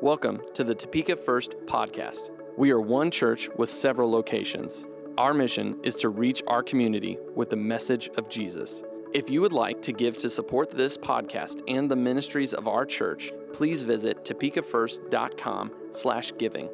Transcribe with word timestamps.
Welcome 0.00 0.42
to 0.54 0.62
the 0.62 0.76
Topeka 0.76 1.16
First 1.16 1.56
podcast. 1.66 2.30
We 2.56 2.70
are 2.70 2.80
one 2.80 3.10
church 3.10 3.48
with 3.56 3.68
several 3.68 4.08
locations. 4.08 4.86
Our 5.18 5.34
mission 5.34 5.76
is 5.82 5.96
to 5.96 6.08
reach 6.08 6.40
our 6.46 6.62
community 6.62 7.18
with 7.34 7.50
the 7.50 7.56
message 7.56 8.08
of 8.16 8.28
Jesus. 8.28 8.84
If 9.12 9.28
you 9.28 9.40
would 9.40 9.52
like 9.52 9.82
to 9.82 9.92
give 9.92 10.16
to 10.18 10.30
support 10.30 10.70
this 10.70 10.96
podcast 10.96 11.62
and 11.66 11.90
the 11.90 11.96
ministries 11.96 12.54
of 12.54 12.68
our 12.68 12.86
church, 12.86 13.32
please 13.52 13.82
visit 13.82 14.24
topekafirst.com 14.24 15.72
slash 15.90 16.32
giving. 16.38 16.70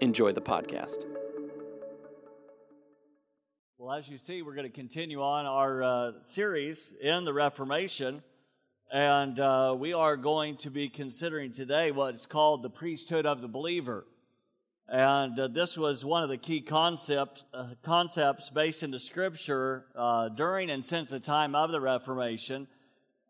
Enjoy 0.00 0.32
the 0.32 0.42
podcast. 0.42 1.06
Well, 3.78 3.92
as 3.92 4.08
you 4.08 4.16
see, 4.16 4.42
we're 4.42 4.56
going 4.56 4.66
to 4.66 4.72
continue 4.72 5.22
on 5.22 5.46
our 5.46 5.80
uh, 5.80 6.12
series 6.22 6.96
in 7.00 7.24
the 7.24 7.32
Reformation. 7.32 8.24
And 8.94 9.40
uh, 9.40 9.74
we 9.76 9.92
are 9.92 10.16
going 10.16 10.56
to 10.58 10.70
be 10.70 10.88
considering 10.88 11.50
today 11.50 11.90
what's 11.90 12.26
called 12.26 12.62
the 12.62 12.70
priesthood 12.70 13.26
of 13.26 13.40
the 13.40 13.48
believer. 13.48 14.06
And 14.86 15.36
uh, 15.36 15.48
this 15.48 15.76
was 15.76 16.04
one 16.04 16.22
of 16.22 16.28
the 16.28 16.38
key 16.38 16.60
concepts, 16.60 17.44
uh, 17.52 17.70
concepts 17.82 18.50
based 18.50 18.84
in 18.84 18.92
the 18.92 19.00
scripture 19.00 19.86
uh, 19.96 20.28
during 20.28 20.70
and 20.70 20.84
since 20.84 21.10
the 21.10 21.18
time 21.18 21.56
of 21.56 21.72
the 21.72 21.80
Reformation. 21.80 22.68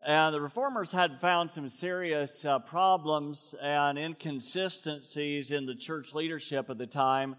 And 0.05 0.35
the 0.35 0.39
reformers 0.39 0.91
had 0.91 1.19
found 1.19 1.49
some 1.49 1.67
serious 1.67 2.45
uh, 2.45 2.59
problems 2.59 3.55
and 3.59 3.97
inconsistencies 3.97 5.49
in 5.49 5.65
the 5.65 5.73
church 5.73 6.13
leadership 6.13 6.69
at 6.69 6.77
the 6.77 6.85
time. 6.85 7.37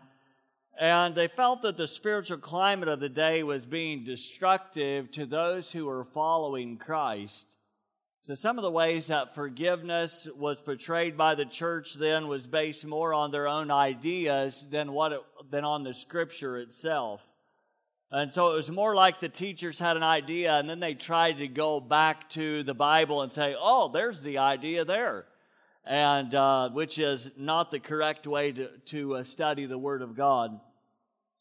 And 0.76 1.14
they 1.14 1.28
felt 1.28 1.62
that 1.62 1.76
the 1.76 1.86
spiritual 1.86 2.38
climate 2.38 2.88
of 2.88 2.98
the 2.98 3.08
day 3.08 3.44
was 3.44 3.66
being 3.66 4.02
destructive 4.02 5.12
to 5.12 5.26
those 5.26 5.70
who 5.70 5.86
were 5.86 6.02
following 6.02 6.76
Christ. 6.76 7.55
So 8.26 8.34
some 8.34 8.58
of 8.58 8.64
the 8.64 8.72
ways 8.72 9.06
that 9.06 9.36
forgiveness 9.36 10.26
was 10.36 10.60
portrayed 10.60 11.16
by 11.16 11.36
the 11.36 11.44
church 11.44 11.94
then 11.94 12.26
was 12.26 12.48
based 12.48 12.84
more 12.84 13.14
on 13.14 13.30
their 13.30 13.46
own 13.46 13.70
ideas 13.70 14.68
than 14.68 14.90
what 14.90 15.12
it, 15.12 15.20
than 15.48 15.62
on 15.62 15.84
the 15.84 15.94
scripture 15.94 16.58
itself. 16.58 17.24
And 18.10 18.28
so 18.28 18.50
it 18.50 18.56
was 18.56 18.68
more 18.68 18.96
like 18.96 19.20
the 19.20 19.28
teachers 19.28 19.78
had 19.78 19.96
an 19.96 20.02
idea 20.02 20.54
and 20.54 20.68
then 20.68 20.80
they 20.80 20.94
tried 20.94 21.38
to 21.38 21.46
go 21.46 21.78
back 21.78 22.28
to 22.30 22.64
the 22.64 22.74
Bible 22.74 23.22
and 23.22 23.32
say, 23.32 23.54
oh, 23.56 23.92
there's 23.92 24.24
the 24.24 24.38
idea 24.38 24.84
there. 24.84 25.26
And, 25.84 26.34
uh, 26.34 26.70
which 26.70 26.98
is 26.98 27.30
not 27.36 27.70
the 27.70 27.78
correct 27.78 28.26
way 28.26 28.50
to, 28.50 28.70
to 28.86 29.14
uh, 29.14 29.22
study 29.22 29.66
the 29.66 29.78
Word 29.78 30.02
of 30.02 30.16
God. 30.16 30.58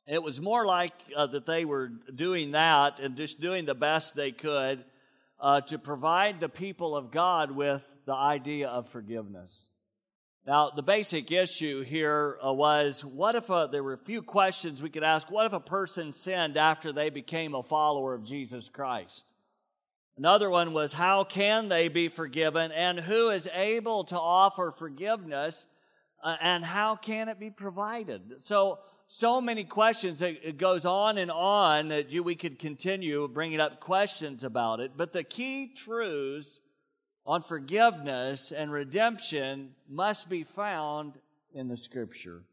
It 0.05 0.21
was 0.21 0.39
more 0.39 0.67
like 0.67 0.93
uh, 1.15 1.25
that 1.25 1.47
they 1.47 1.65
were 1.65 1.87
doing 2.13 2.51
that 2.51 2.99
and 2.99 3.17
just 3.17 3.41
doing 3.41 3.65
the 3.65 3.73
best 3.73 4.15
they 4.15 4.31
could 4.31 4.85
uh, 5.39 5.61
to 5.61 5.77
provide 5.77 6.39
the 6.39 6.49
people 6.49 6.95
of 6.95 7.11
God 7.11 7.51
with 7.51 7.95
the 8.05 8.13
idea 8.13 8.67
of 8.67 8.89
forgiveness. 8.89 9.69
Now, 10.47 10.69
the 10.69 10.83
basic 10.83 11.31
issue 11.31 11.81
here 11.83 12.37
uh, 12.45 12.53
was 12.53 13.03
what 13.03 13.33
if 13.33 13.49
a, 13.49 13.53
uh, 13.53 13.67
there 13.67 13.83
were 13.83 13.93
a 13.93 13.97
few 13.97 14.21
questions 14.21 14.81
we 14.81 14.91
could 14.91 15.03
ask. 15.03 15.31
What 15.31 15.47
if 15.47 15.53
a 15.53 15.59
person 15.59 16.11
sinned 16.11 16.55
after 16.55 16.93
they 16.93 17.09
became 17.09 17.55
a 17.55 17.63
follower 17.63 18.13
of 18.13 18.23
Jesus 18.23 18.69
Christ? 18.69 19.33
Another 20.17 20.49
one 20.49 20.71
was 20.71 20.93
how 20.93 21.23
can 21.23 21.67
they 21.67 21.87
be 21.87 22.07
forgiven 22.07 22.71
and 22.71 22.99
who 22.99 23.31
is 23.31 23.49
able 23.53 24.03
to 24.05 24.19
offer 24.19 24.71
forgiveness 24.71 25.67
uh, 26.23 26.37
and 26.39 26.63
how 26.63 26.95
can 26.95 27.27
it 27.27 27.39
be 27.39 27.49
provided? 27.49 28.35
So, 28.37 28.79
so 29.07 29.39
many 29.39 29.63
questions. 29.63 30.21
It 30.21 30.57
goes 30.57 30.85
on 30.85 31.17
and 31.17 31.31
on 31.31 31.89
that 31.89 32.11
we 32.11 32.35
could 32.35 32.57
continue 32.57 33.27
bringing 33.27 33.59
up 33.59 33.79
questions 33.79 34.43
about 34.43 34.79
it. 34.79 34.91
But 34.97 35.13
the 35.13 35.23
key 35.23 35.71
truths 35.75 36.61
on 37.25 37.41
forgiveness 37.41 38.51
and 38.51 38.71
redemption 38.71 39.71
must 39.87 40.29
be 40.29 40.43
found 40.43 41.13
in 41.53 41.67
the 41.67 41.77
scripture. 41.77 42.43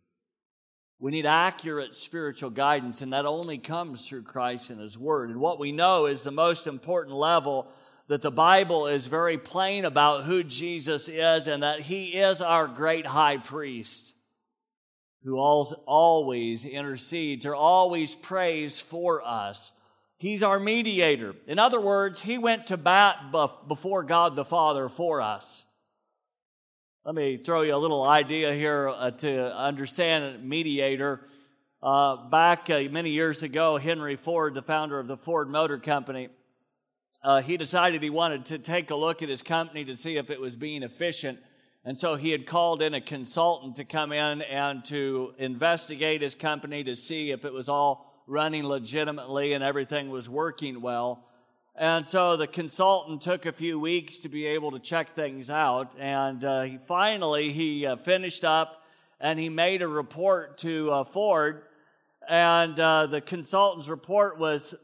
We 0.98 1.11
need 1.11 1.27
accurate 1.27 1.97
spiritual 1.97 2.50
guidance, 2.50 3.03
and 3.03 3.12
that 3.12 3.27
only 3.27 3.58
comes 3.58 4.08
through 4.08 4.23
Christ 4.23 4.70
and 4.70 4.80
His 4.80 4.97
Word. 4.97 5.30
And 5.30 5.41
what 5.41 5.58
we 5.58 5.73
know 5.73 6.07
is 6.07 6.23
the 6.23 6.30
most 6.30 6.68
important 6.68 7.17
level 7.17 7.67
that 8.07 8.23
the 8.23 8.30
Bible 8.30 8.86
is 8.86 9.08
very 9.08 9.36
plain 9.36 9.85
about 9.85 10.24
who 10.24 10.45
Jesus 10.45 11.08
is 11.08 11.48
and 11.48 11.62
that 11.62 11.80
He 11.80 12.18
is 12.18 12.41
our 12.41 12.68
great 12.68 13.07
high 13.07 13.39
priest 13.39 14.14
who 15.24 15.38
always 15.38 16.64
intercedes 16.64 17.46
or 17.46 17.55
always 17.55 18.14
prays 18.14 18.80
for 18.80 19.22
us. 19.24 19.78
He's 20.18 20.42
our 20.42 20.60
mediator. 20.60 21.34
In 21.46 21.58
other 21.58 21.80
words, 21.80 22.22
he 22.22 22.38
went 22.38 22.68
to 22.68 22.77
bat 22.77 23.32
before 23.68 24.02
God 24.02 24.36
the 24.36 24.44
Father 24.44 24.88
for 24.88 25.20
us. 25.20 25.68
Let 27.05 27.16
me 27.16 27.36
throw 27.36 27.62
you 27.62 27.74
a 27.74 27.78
little 27.78 28.05
idea 28.05 28.55
here 28.55 28.88
uh, 28.88 29.11
to 29.11 29.56
understand 29.56 30.36
a 30.36 30.38
mediator. 30.38 31.20
Uh, 31.82 32.28
back 32.28 32.70
uh, 32.70 32.82
many 32.92 33.11
years 33.11 33.42
ago, 33.42 33.77
Henry 33.77 34.14
Ford, 34.14 34.55
the 34.55 34.62
founder 34.62 35.00
of 35.00 35.08
the 35.08 35.16
Ford 35.16 35.50
Motor 35.50 35.78
Company, 35.78 36.28
uh, 37.24 37.42
he 37.42 37.56
decided 37.56 38.02
he 38.02 38.11
wanted 38.11 38.44
to 38.46 38.58
take 38.58 38.90
a 38.90 38.94
look 38.94 39.22
at 39.22 39.28
his 39.28 39.42
company 39.42 39.84
to 39.84 39.96
see 39.96 40.16
if 40.16 40.30
it 40.30 40.40
was 40.40 40.55
being 40.55 40.84
efficient 40.84 41.40
and 41.84 41.98
so 41.98 42.14
he 42.14 42.30
had 42.30 42.46
called 42.46 42.80
in 42.80 42.94
a 42.94 43.00
consultant 43.00 43.76
to 43.76 43.84
come 43.84 44.12
in 44.12 44.42
and 44.42 44.84
to 44.84 45.34
investigate 45.38 46.22
his 46.22 46.34
company 46.34 46.84
to 46.84 46.94
see 46.94 47.32
if 47.32 47.44
it 47.44 47.52
was 47.52 47.68
all 47.68 48.22
running 48.28 48.64
legitimately 48.64 49.52
and 49.52 49.64
everything 49.64 50.08
was 50.08 50.28
working 50.28 50.80
well. 50.80 51.24
And 51.74 52.06
so 52.06 52.36
the 52.36 52.46
consultant 52.46 53.22
took 53.22 53.46
a 53.46 53.52
few 53.52 53.80
weeks 53.80 54.18
to 54.18 54.28
be 54.28 54.46
able 54.46 54.70
to 54.72 54.78
check 54.78 55.14
things 55.14 55.50
out. 55.50 55.94
And 55.98 56.44
uh, 56.44 56.62
he, 56.62 56.78
finally, 56.78 57.50
he 57.50 57.86
uh, 57.86 57.96
finished 57.96 58.44
up 58.44 58.84
and 59.18 59.38
he 59.38 59.48
made 59.48 59.82
a 59.82 59.88
report 59.88 60.58
to 60.58 60.90
uh, 60.90 61.04
Ford. 61.04 61.62
And 62.28 62.78
uh, 62.78 63.06
the 63.06 63.20
consultant's 63.20 63.88
report 63.88 64.38
was 64.38 64.74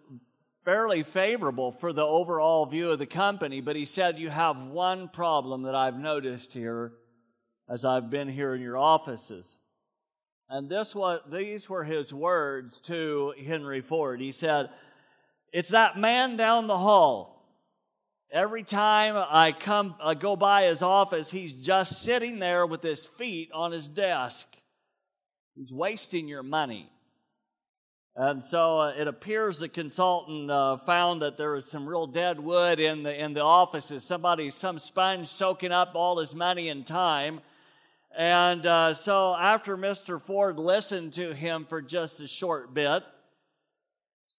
fairly 0.68 1.02
favorable 1.02 1.72
for 1.72 1.94
the 1.94 2.04
overall 2.04 2.66
view 2.66 2.90
of 2.90 2.98
the 2.98 3.06
company, 3.06 3.58
but 3.58 3.74
he 3.74 3.86
said, 3.86 4.18
You 4.18 4.28
have 4.28 4.60
one 4.64 5.08
problem 5.08 5.62
that 5.62 5.74
I've 5.74 5.98
noticed 5.98 6.52
here 6.52 6.92
as 7.70 7.86
I've 7.86 8.10
been 8.10 8.28
here 8.28 8.54
in 8.54 8.60
your 8.60 8.76
offices. 8.76 9.60
And 10.46 10.68
this 10.68 10.94
was, 10.94 11.20
these 11.26 11.70
were 11.70 11.84
his 11.84 12.12
words 12.12 12.80
to 12.82 13.32
Henry 13.46 13.80
Ford. 13.80 14.20
He 14.20 14.30
said, 14.30 14.68
It's 15.54 15.70
that 15.70 15.98
man 15.98 16.36
down 16.36 16.66
the 16.66 16.76
hall. 16.76 17.48
Every 18.30 18.62
time 18.62 19.14
I 19.16 19.52
come, 19.52 19.94
I 20.02 20.12
go 20.12 20.36
by 20.36 20.64
his 20.64 20.82
office, 20.82 21.30
he's 21.30 21.54
just 21.54 22.02
sitting 22.02 22.40
there 22.40 22.66
with 22.66 22.82
his 22.82 23.06
feet 23.06 23.50
on 23.54 23.72
his 23.72 23.88
desk. 23.88 24.54
He's 25.54 25.72
wasting 25.72 26.28
your 26.28 26.42
money. 26.42 26.90
And 28.20 28.42
so 28.42 28.80
uh, 28.80 28.94
it 28.98 29.06
appears 29.06 29.60
the 29.60 29.68
consultant 29.68 30.50
uh, 30.50 30.78
found 30.78 31.22
that 31.22 31.36
there 31.36 31.52
was 31.52 31.70
some 31.70 31.88
real 31.88 32.08
dead 32.08 32.40
wood 32.40 32.80
in 32.80 33.04
the 33.04 33.16
in 33.16 33.32
the 33.32 33.44
offices. 33.44 34.02
Somebody, 34.02 34.50
some 34.50 34.80
sponge 34.80 35.28
soaking 35.28 35.70
up 35.70 35.92
all 35.94 36.18
his 36.18 36.34
money 36.34 36.68
and 36.68 36.84
time. 36.84 37.38
And 38.16 38.66
uh, 38.66 38.94
so 38.94 39.36
after 39.36 39.76
Mr. 39.76 40.20
Ford 40.20 40.58
listened 40.58 41.12
to 41.12 41.32
him 41.32 41.64
for 41.64 41.80
just 41.80 42.20
a 42.20 42.26
short 42.26 42.74
bit, 42.74 43.04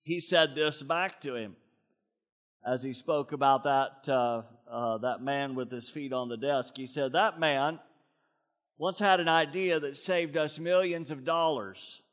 he 0.02 0.20
said 0.20 0.56
this 0.56 0.84
back 0.84 1.22
to 1.22 1.36
him 1.36 1.56
as 2.66 2.84
he 2.84 2.92
spoke 2.92 3.32
about 3.32 3.64
that 3.64 4.10
uh, 4.10 4.42
uh, 4.70 4.98
that 4.98 5.22
man 5.22 5.56
with 5.56 5.72
his 5.72 5.90
feet 5.90 6.12
on 6.12 6.28
the 6.28 6.36
desk. 6.36 6.76
He 6.76 6.86
said 6.86 7.14
that 7.14 7.40
man 7.40 7.80
once 8.78 9.00
had 9.00 9.22
an 9.22 9.30
idea 9.30 9.80
that 9.80 9.96
saved 9.96 10.36
us 10.36 10.60
millions 10.60 11.12
of 11.12 11.24
dollars. 11.24 12.04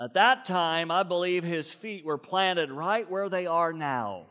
At 0.00 0.14
that 0.14 0.44
time, 0.44 0.92
I 0.92 1.02
believe 1.02 1.42
his 1.42 1.74
feet 1.74 2.04
were 2.04 2.18
planted 2.18 2.70
right 2.70 3.10
where 3.10 3.28
they 3.28 3.46
are 3.46 3.72
now. 3.72 4.26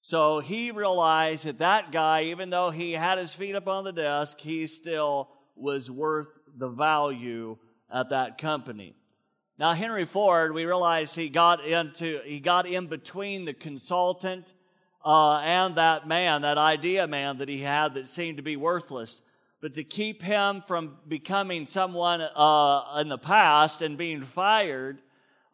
So 0.00 0.40
he 0.40 0.70
realized 0.70 1.46
that 1.46 1.58
that 1.58 1.92
guy, 1.92 2.24
even 2.24 2.48
though 2.48 2.70
he 2.70 2.92
had 2.92 3.18
his 3.18 3.34
feet 3.34 3.54
up 3.54 3.68
on 3.68 3.84
the 3.84 3.92
desk, 3.92 4.40
he 4.40 4.66
still 4.66 5.28
was 5.56 5.90
worth 5.90 6.38
the 6.56 6.68
value 6.68 7.58
at 7.92 8.10
that 8.10 8.38
company. 8.38 8.94
Now, 9.58 9.72
Henry 9.72 10.06
Ford, 10.06 10.54
we 10.54 10.64
realize 10.64 11.14
he 11.14 11.28
got 11.28 11.62
into, 11.64 12.20
he 12.24 12.40
got 12.40 12.66
in 12.66 12.86
between 12.86 13.44
the 13.44 13.54
consultant 13.54 14.54
uh, 15.04 15.38
and 15.38 15.76
that 15.76 16.08
man, 16.08 16.42
that 16.42 16.56
idea 16.56 17.06
man 17.06 17.38
that 17.38 17.48
he 17.48 17.60
had 17.60 17.94
that 17.94 18.06
seemed 18.06 18.38
to 18.38 18.42
be 18.42 18.56
worthless 18.56 19.22
but 19.60 19.74
to 19.74 19.84
keep 19.84 20.22
him 20.22 20.62
from 20.66 20.96
becoming 21.08 21.66
someone 21.66 22.20
uh, 22.20 22.98
in 23.00 23.08
the 23.08 23.18
past 23.18 23.82
and 23.82 23.96
being 23.96 24.22
fired, 24.22 25.00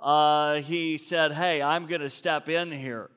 uh, 0.00 0.56
he 0.56 0.99
said, 0.99 1.32
Hey, 1.32 1.62
I'm 1.62 1.87
going 1.87 2.00
to 2.00 2.10
step 2.10 2.49
in 2.49 2.72
here. 2.72 3.10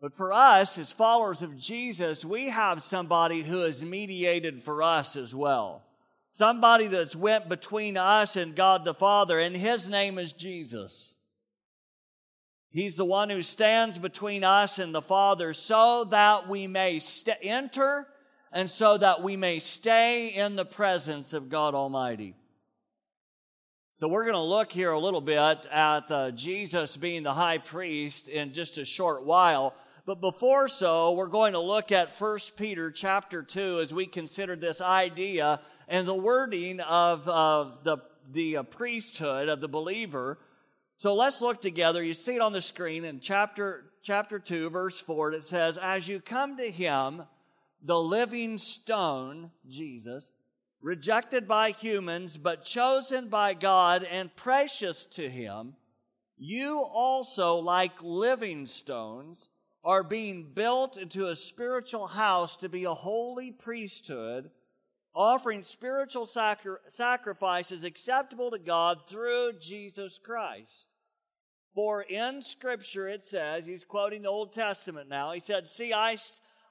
But 0.00 0.16
for 0.16 0.32
us, 0.32 0.78
as 0.78 0.92
followers 0.92 1.42
of 1.42 1.56
Jesus, 1.56 2.24
we 2.24 2.50
have 2.50 2.82
somebody 2.82 3.42
who 3.42 3.62
has 3.62 3.84
mediated 3.84 4.62
for 4.62 4.82
us 4.82 5.16
as 5.16 5.34
well. 5.34 5.84
Somebody 6.28 6.86
that's 6.86 7.16
went 7.16 7.48
between 7.48 7.96
us 7.96 8.36
and 8.36 8.54
God 8.54 8.84
the 8.84 8.94
Father, 8.94 9.38
and 9.38 9.56
his 9.56 9.88
name 9.88 10.18
is 10.18 10.32
Jesus. 10.32 11.14
He's 12.70 12.96
the 12.96 13.04
one 13.04 13.30
who 13.30 13.42
stands 13.42 13.98
between 13.98 14.44
us 14.44 14.78
and 14.78 14.94
the 14.94 15.02
Father 15.02 15.52
so 15.52 16.04
that 16.04 16.48
we 16.48 16.66
may 16.66 16.98
st- 16.98 17.38
enter 17.42 18.06
and 18.52 18.68
so 18.68 18.96
that 18.96 19.22
we 19.22 19.36
may 19.36 19.58
stay 19.58 20.28
in 20.28 20.56
the 20.56 20.64
presence 20.64 21.32
of 21.32 21.48
God 21.48 21.74
Almighty. 21.74 22.34
So 23.94 24.06
we're 24.06 24.22
going 24.22 24.34
to 24.34 24.40
look 24.40 24.70
here 24.70 24.92
a 24.92 25.00
little 25.00 25.20
bit 25.20 25.66
at 25.72 26.10
uh, 26.10 26.30
Jesus 26.30 26.96
being 26.96 27.24
the 27.24 27.34
high 27.34 27.58
priest 27.58 28.28
in 28.28 28.52
just 28.52 28.78
a 28.78 28.84
short 28.84 29.24
while. 29.24 29.74
But 30.06 30.20
before 30.20 30.68
so, 30.68 31.14
we're 31.14 31.26
going 31.26 31.52
to 31.52 31.58
look 31.58 31.90
at 31.90 32.08
1 32.08 32.38
Peter 32.56 32.92
chapter 32.92 33.42
2 33.42 33.80
as 33.80 33.92
we 33.92 34.06
consider 34.06 34.54
this 34.54 34.80
idea 34.80 35.60
and 35.88 36.06
the 36.06 36.16
wording 36.16 36.80
of 36.80 37.28
uh, 37.28 37.72
the, 37.82 37.98
the 38.32 38.58
uh, 38.58 38.62
priesthood 38.62 39.48
of 39.48 39.60
the 39.60 39.68
believer. 39.68 40.38
So 40.94 41.14
let's 41.14 41.42
look 41.42 41.60
together. 41.60 42.02
You 42.02 42.14
see 42.14 42.36
it 42.36 42.40
on 42.40 42.52
the 42.52 42.60
screen 42.60 43.04
in 43.04 43.20
chapter, 43.20 43.84
chapter 44.02 44.38
2, 44.38 44.70
verse 44.70 45.00
4. 45.00 45.32
It 45.32 45.44
says, 45.44 45.76
As 45.76 46.08
you 46.08 46.20
come 46.20 46.56
to 46.56 46.70
him, 46.70 47.24
the 47.82 47.98
living 47.98 48.58
stone, 48.58 49.50
Jesus, 49.68 50.32
rejected 50.80 51.46
by 51.46 51.70
humans, 51.70 52.38
but 52.38 52.64
chosen 52.64 53.28
by 53.28 53.54
God 53.54 54.04
and 54.04 54.34
precious 54.36 55.04
to 55.06 55.28
Him, 55.28 55.74
you 56.36 56.80
also, 56.80 57.56
like 57.56 58.02
living 58.02 58.66
stones, 58.66 59.50
are 59.84 60.02
being 60.02 60.52
built 60.54 60.96
into 60.96 61.26
a 61.28 61.36
spiritual 61.36 62.08
house 62.08 62.56
to 62.58 62.68
be 62.68 62.84
a 62.84 62.94
holy 62.94 63.50
priesthood, 63.50 64.50
offering 65.14 65.62
spiritual 65.62 66.26
sacri- 66.26 66.76
sacrifices 66.86 67.84
acceptable 67.84 68.50
to 68.50 68.58
God 68.58 68.98
through 69.08 69.52
Jesus 69.58 70.18
Christ. 70.18 70.88
For 71.74 72.02
in 72.02 72.42
Scripture 72.42 73.08
it 73.08 73.22
says, 73.22 73.66
he's 73.66 73.84
quoting 73.84 74.22
the 74.22 74.28
Old 74.28 74.52
Testament 74.52 75.08
now, 75.08 75.32
he 75.32 75.40
said, 75.40 75.66
See, 75.66 75.92
I 75.92 76.16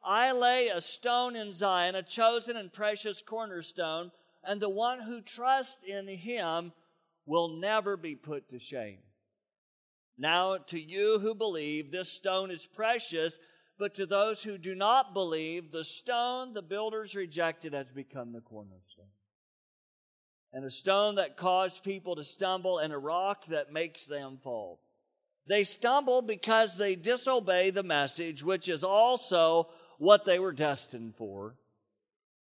I 0.04 0.32
lay 0.32 0.68
a 0.70 0.82
stone 0.82 1.36
in 1.36 1.52
Zion, 1.52 1.96
a 1.96 2.04
chosen 2.04 2.56
and 2.56 2.72
precious 2.72 3.22
cornerstone, 3.22 4.12
and 4.44 4.62
the 4.62 4.70
one 4.70 5.02
who 5.02 5.22
trusts 5.22 5.84
in 5.84 6.08
him 6.08 6.72
will 7.26 7.50
never 7.50 7.98
be 7.98 8.16
put 8.16 8.50
to 8.50 8.60
shame. 8.60 9.00
Now, 10.18 10.58
to 10.58 10.80
you 10.80 11.20
who 11.20 11.36
believe, 11.36 11.92
this 11.92 12.12
stone 12.12 12.50
is 12.50 12.66
precious, 12.66 13.38
but 13.78 13.94
to 13.96 14.06
those 14.06 14.44
who 14.44 14.58
do 14.58 14.74
not 14.74 15.14
believe, 15.14 15.72
the 15.72 15.84
stone 15.84 16.54
the 16.54 16.62
builders 16.62 17.16
rejected 17.16 17.74
has 17.74 17.88
become 17.94 18.32
the 18.32 18.42
cornerstone. 18.42 19.06
And 20.54 20.66
a 20.66 20.70
stone 20.72 21.16
that 21.16 21.38
caused 21.38 21.84
people 21.84 22.16
to 22.16 22.24
stumble, 22.24 22.80
and 22.80 22.92
a 22.92 22.98
rock 22.98 23.46
that 23.48 23.72
makes 23.72 24.06
them 24.06 24.40
fall. 24.42 24.80
They 25.48 25.64
stumble 25.64 26.22
because 26.22 26.78
they 26.78 26.96
disobey 26.96 27.70
the 27.70 27.84
message, 27.84 28.44
which 28.44 28.68
is 28.68 28.84
also 28.84 29.70
what 29.98 30.26
they 30.26 30.40
were 30.40 30.52
destined 30.52 31.16
for. 31.16 31.56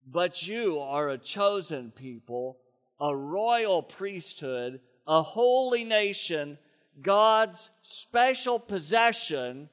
But 0.05 0.47
you 0.47 0.79
are 0.79 1.09
a 1.09 1.17
chosen 1.17 1.91
people, 1.91 2.57
a 2.99 3.15
royal 3.15 3.83
priesthood, 3.83 4.81
a 5.07 5.21
holy 5.21 5.83
nation, 5.83 6.57
God's 7.01 7.69
special 7.81 8.59
possession, 8.59 9.69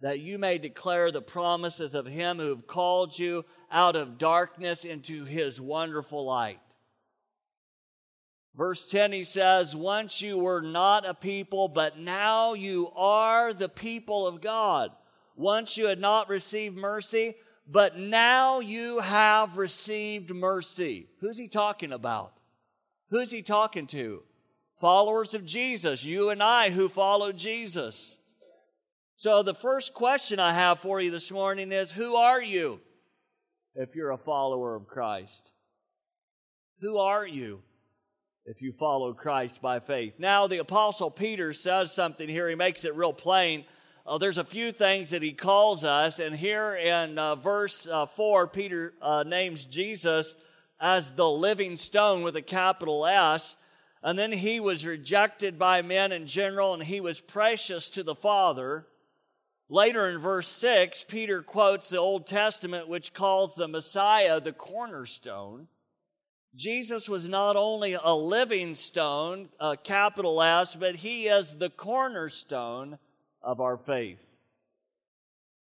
that 0.00 0.20
you 0.20 0.38
may 0.38 0.58
declare 0.58 1.10
the 1.10 1.22
promises 1.22 1.94
of 1.94 2.06
Him 2.06 2.38
who 2.38 2.48
have 2.50 2.66
called 2.66 3.18
you 3.18 3.44
out 3.70 3.96
of 3.96 4.18
darkness 4.18 4.84
into 4.84 5.24
His 5.24 5.60
wonderful 5.60 6.26
light. 6.26 6.60
Verse 8.56 8.88
10, 8.88 9.12
he 9.12 9.24
says, 9.24 9.74
Once 9.74 10.22
you 10.22 10.38
were 10.38 10.60
not 10.60 11.08
a 11.08 11.14
people, 11.14 11.68
but 11.68 11.98
now 11.98 12.54
you 12.54 12.90
are 12.94 13.52
the 13.52 13.68
people 13.68 14.26
of 14.26 14.40
God. 14.40 14.92
Once 15.36 15.76
you 15.76 15.86
had 15.86 16.00
not 16.00 16.28
received 16.28 16.76
mercy, 16.76 17.34
but 17.66 17.98
now 17.98 18.60
you 18.60 19.00
have 19.00 19.56
received 19.56 20.34
mercy. 20.34 21.08
Who's 21.20 21.38
he 21.38 21.48
talking 21.48 21.92
about? 21.92 22.34
Who's 23.10 23.30
he 23.30 23.42
talking 23.42 23.86
to? 23.88 24.22
Followers 24.80 25.34
of 25.34 25.44
Jesus, 25.44 26.04
you 26.04 26.30
and 26.30 26.42
I 26.42 26.70
who 26.70 26.88
follow 26.88 27.32
Jesus. 27.32 28.18
So 29.16 29.42
the 29.42 29.54
first 29.54 29.94
question 29.94 30.40
I 30.40 30.52
have 30.52 30.80
for 30.80 31.00
you 31.00 31.10
this 31.10 31.30
morning 31.30 31.72
is 31.72 31.92
Who 31.92 32.16
are 32.16 32.42
you 32.42 32.80
if 33.74 33.94
you're 33.94 34.10
a 34.10 34.18
follower 34.18 34.74
of 34.74 34.86
Christ? 34.86 35.52
Who 36.80 36.98
are 36.98 37.26
you 37.26 37.62
if 38.44 38.60
you 38.60 38.72
follow 38.72 39.14
Christ 39.14 39.62
by 39.62 39.80
faith? 39.80 40.14
Now, 40.18 40.46
the 40.46 40.58
Apostle 40.58 41.10
Peter 41.10 41.52
says 41.52 41.94
something 41.94 42.28
here. 42.28 42.48
He 42.48 42.54
makes 42.54 42.84
it 42.84 42.94
real 42.94 43.12
plain 43.12 43.64
uh, 44.06 44.18
there's 44.18 44.38
a 44.38 44.44
few 44.44 44.70
things 44.70 45.10
that 45.10 45.22
he 45.22 45.32
calls 45.32 45.82
us, 45.82 46.18
and 46.18 46.36
here 46.36 46.74
in 46.74 47.18
uh, 47.18 47.34
verse 47.36 47.86
uh, 47.86 48.04
4, 48.04 48.48
Peter 48.48 48.92
uh, 49.00 49.22
names 49.22 49.64
Jesus 49.64 50.36
as 50.78 51.12
the 51.12 51.28
living 51.28 51.76
stone 51.76 52.22
with 52.22 52.36
a 52.36 52.42
capital 52.42 53.06
S. 53.06 53.56
And 54.02 54.18
then 54.18 54.32
he 54.32 54.60
was 54.60 54.86
rejected 54.86 55.58
by 55.58 55.80
men 55.80 56.12
in 56.12 56.26
general, 56.26 56.74
and 56.74 56.82
he 56.82 57.00
was 57.00 57.22
precious 57.22 57.88
to 57.90 58.02
the 58.02 58.14
Father. 58.14 58.86
Later 59.70 60.10
in 60.10 60.18
verse 60.18 60.48
6, 60.48 61.04
Peter 61.04 61.40
quotes 61.40 61.88
the 61.88 61.98
Old 61.98 62.26
Testament, 62.26 62.86
which 62.86 63.14
calls 63.14 63.54
the 63.54 63.66
Messiah 63.66 64.38
the 64.38 64.52
cornerstone. 64.52 65.68
Jesus 66.54 67.08
was 67.08 67.26
not 67.26 67.56
only 67.56 67.94
a 67.94 68.12
living 68.12 68.74
stone, 68.74 69.48
a 69.58 69.78
capital 69.78 70.42
S, 70.42 70.76
but 70.76 70.96
he 70.96 71.24
is 71.24 71.54
the 71.54 71.70
cornerstone 71.70 72.98
of 73.44 73.60
our 73.60 73.76
faith. 73.76 74.18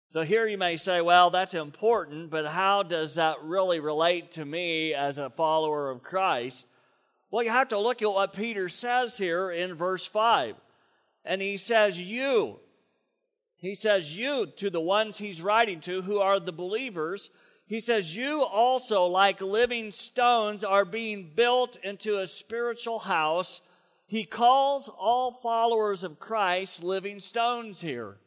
So 0.09 0.21
here 0.21 0.47
you 0.47 0.57
may 0.57 0.77
say, 0.77 1.01
well, 1.01 1.29
that's 1.29 1.55
important, 1.55 2.29
but 2.29 2.45
how 2.45 2.83
does 2.83 3.15
that 3.15 3.37
really 3.43 3.79
relate 3.79 4.31
to 4.33 4.45
me 4.45 4.93
as 4.93 5.17
a 5.17 5.31
follower 5.31 5.89
of 5.89 6.03
Christ? 6.03 6.67
Well, 7.31 7.43
you 7.43 7.49
have 7.49 7.69
to 7.69 7.79
look 7.79 8.03
at 8.03 8.09
what 8.09 8.33
Peter 8.33 8.69
says 8.69 9.17
here 9.17 9.49
in 9.49 9.73
verse 9.73 10.05
5. 10.05 10.55
And 11.25 11.41
he 11.41 11.57
says, 11.57 11.99
You. 11.99 12.59
He 13.57 13.73
says, 13.73 14.15
You 14.15 14.45
to 14.57 14.69
the 14.69 14.79
ones 14.79 15.17
he's 15.17 15.41
writing 15.41 15.79
to 15.79 16.03
who 16.03 16.19
are 16.19 16.39
the 16.39 16.51
believers. 16.51 17.31
He 17.65 17.79
says, 17.79 18.15
You 18.15 18.43
also, 18.43 19.05
like 19.05 19.41
living 19.41 19.89
stones, 19.89 20.63
are 20.63 20.85
being 20.85 21.31
built 21.33 21.77
into 21.83 22.19
a 22.19 22.27
spiritual 22.27 22.99
house 22.99 23.63
he 24.13 24.25
calls 24.25 24.89
all 24.89 25.31
followers 25.31 26.03
of 26.03 26.19
Christ 26.19 26.83
living 26.83 27.17
stones 27.17 27.81
here. 27.81 28.17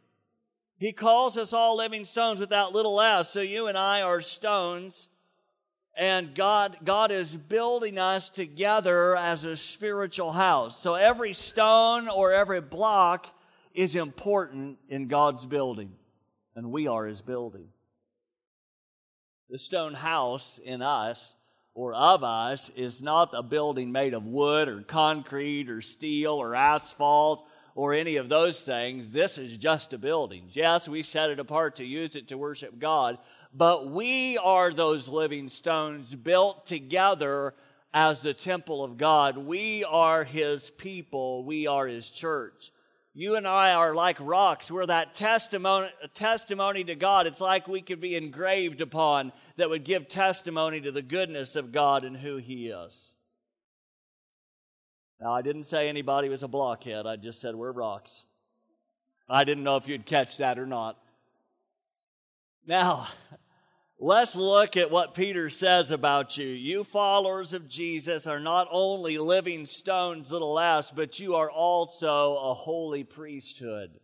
He 0.79 0.91
calls 0.91 1.39
us 1.39 1.53
all 1.53 1.77
living 1.77 2.03
stones 2.03 2.41
without 2.41 2.73
little 2.73 3.01
s. 3.01 3.31
So 3.31 3.41
you 3.41 3.69
and 3.69 3.79
I 3.79 4.03
are 4.03 4.21
stones. 4.21 5.09
And 5.97 6.35
God, 6.35 6.79
God 6.83 7.13
is 7.13 7.37
building 7.37 8.01
us 8.01 8.31
together 8.31 9.17
as 9.17 9.45
a 9.45 9.57
spiritual 9.57 10.33
house. 10.33 10.77
So 10.77 10.95
every 10.95 11.33
stone 11.33 12.09
or 12.09 12.33
every 12.33 12.61
block 12.61 13.33
is 13.73 13.95
important 13.95 14.79
in 14.89 15.07
God's 15.07 15.47
building. 15.47 15.93
And 16.57 16.73
we 16.73 16.89
are 16.89 17.07
his 17.07 17.23
building. 17.23 17.69
The 19.51 19.59
stone 19.59 19.95
house 19.95 20.59
in 20.59 20.83
us 20.83 21.37
or 21.77 21.93
of 21.93 22.25
us 22.25 22.71
is 22.71 23.03
not 23.03 23.35
a 23.35 23.43
building 23.43 23.93
made 23.93 24.15
of 24.15 24.25
wood 24.25 24.67
or 24.67 24.81
concrete 24.81 25.69
or 25.69 25.83
steel 25.83 26.33
or 26.33 26.55
asphalt 26.55 27.47
or 27.75 27.93
any 27.93 28.17
of 28.17 28.31
those 28.31 28.65
things. 28.65 29.11
This 29.11 29.37
is 29.37 29.59
just 29.59 29.93
a 29.93 29.99
building. 29.99 30.49
Yes, 30.53 30.89
we 30.89 31.03
set 31.03 31.29
it 31.29 31.39
apart 31.39 31.77
to 31.77 31.85
use 31.85 32.17
it 32.17 32.29
to 32.29 32.39
worship 32.39 32.79
God, 32.79 33.19
but 33.53 33.91
we 33.91 34.39
are 34.39 34.73
those 34.73 35.11
living 35.11 35.51
stones 35.51 36.15
built 36.15 36.65
together 36.65 37.53
as 37.93 38.23
the 38.23 38.33
temple 38.33 38.83
of 38.83 38.97
God. 38.97 39.37
We 39.37 39.85
are 39.85 40.25
His 40.25 40.71
people. 40.71 41.45
We 41.45 41.67
are 41.67 41.87
His 41.87 42.11
church. 42.11 42.71
You 43.19 43.37
and 43.37 43.49
I 43.49 43.73
are 43.73 43.95
like 43.95 44.19
rocks. 44.21 44.71
We're 44.71 44.85
that 44.85 45.15
testimony, 45.15 45.89
testimony 46.13 46.85
to 46.85 46.95
God. 46.95 47.27
It's 47.27 47.41
like 47.41 47.67
we 47.67 47.81
could 47.81 47.99
be 47.99 48.15
engraved 48.15 48.83
upon 48.83 49.33
that 49.57 49.71
would 49.71 49.85
give 49.85 50.07
testimony 50.07 50.83
to 50.83 50.93
the 50.93 51.01
goodness 51.01 51.57
of 51.57 51.73
God 51.73 52.05
and 52.05 52.15
who 52.15 52.37
He 52.37 52.67
is. 52.67 53.15
Now, 55.19 55.33
I 55.33 55.41
didn't 55.41 55.63
say 55.63 55.89
anybody 55.89 56.29
was 56.29 56.43
a 56.43 56.49
blockhead. 56.49 57.07
I 57.07 57.17
just 57.17 57.41
said 57.41 57.55
we're 57.55 57.73
rocks. 57.73 58.27
I 59.31 59.45
didn't 59.45 59.65
know 59.65 59.79
if 59.79 59.89
you'd 59.89 60.05
catch 60.05 60.37
that 60.37 60.59
or 60.59 60.67
not. 60.67 60.99
Now, 62.67 63.09
let's 63.99 64.37
look 64.37 64.77
at 64.77 64.91
what 64.91 65.15
Peter 65.15 65.49
says 65.51 65.91
about 65.91 66.37
you. 66.37 66.47
You 66.47 66.85
followers 66.85 67.53
of 67.53 67.69
Jesus 67.69 68.27
are 68.27 68.41
not 68.41 68.69
only 68.71 69.19
living 69.19 69.65
stones 69.67 70.31
that'll 70.31 70.53
last, 70.53 70.95
but 70.95 71.19
you 71.21 71.35
are 71.35 71.51
also 71.51 72.37
a 72.37 72.55
holy 72.55 73.05
priesthood 73.05 73.99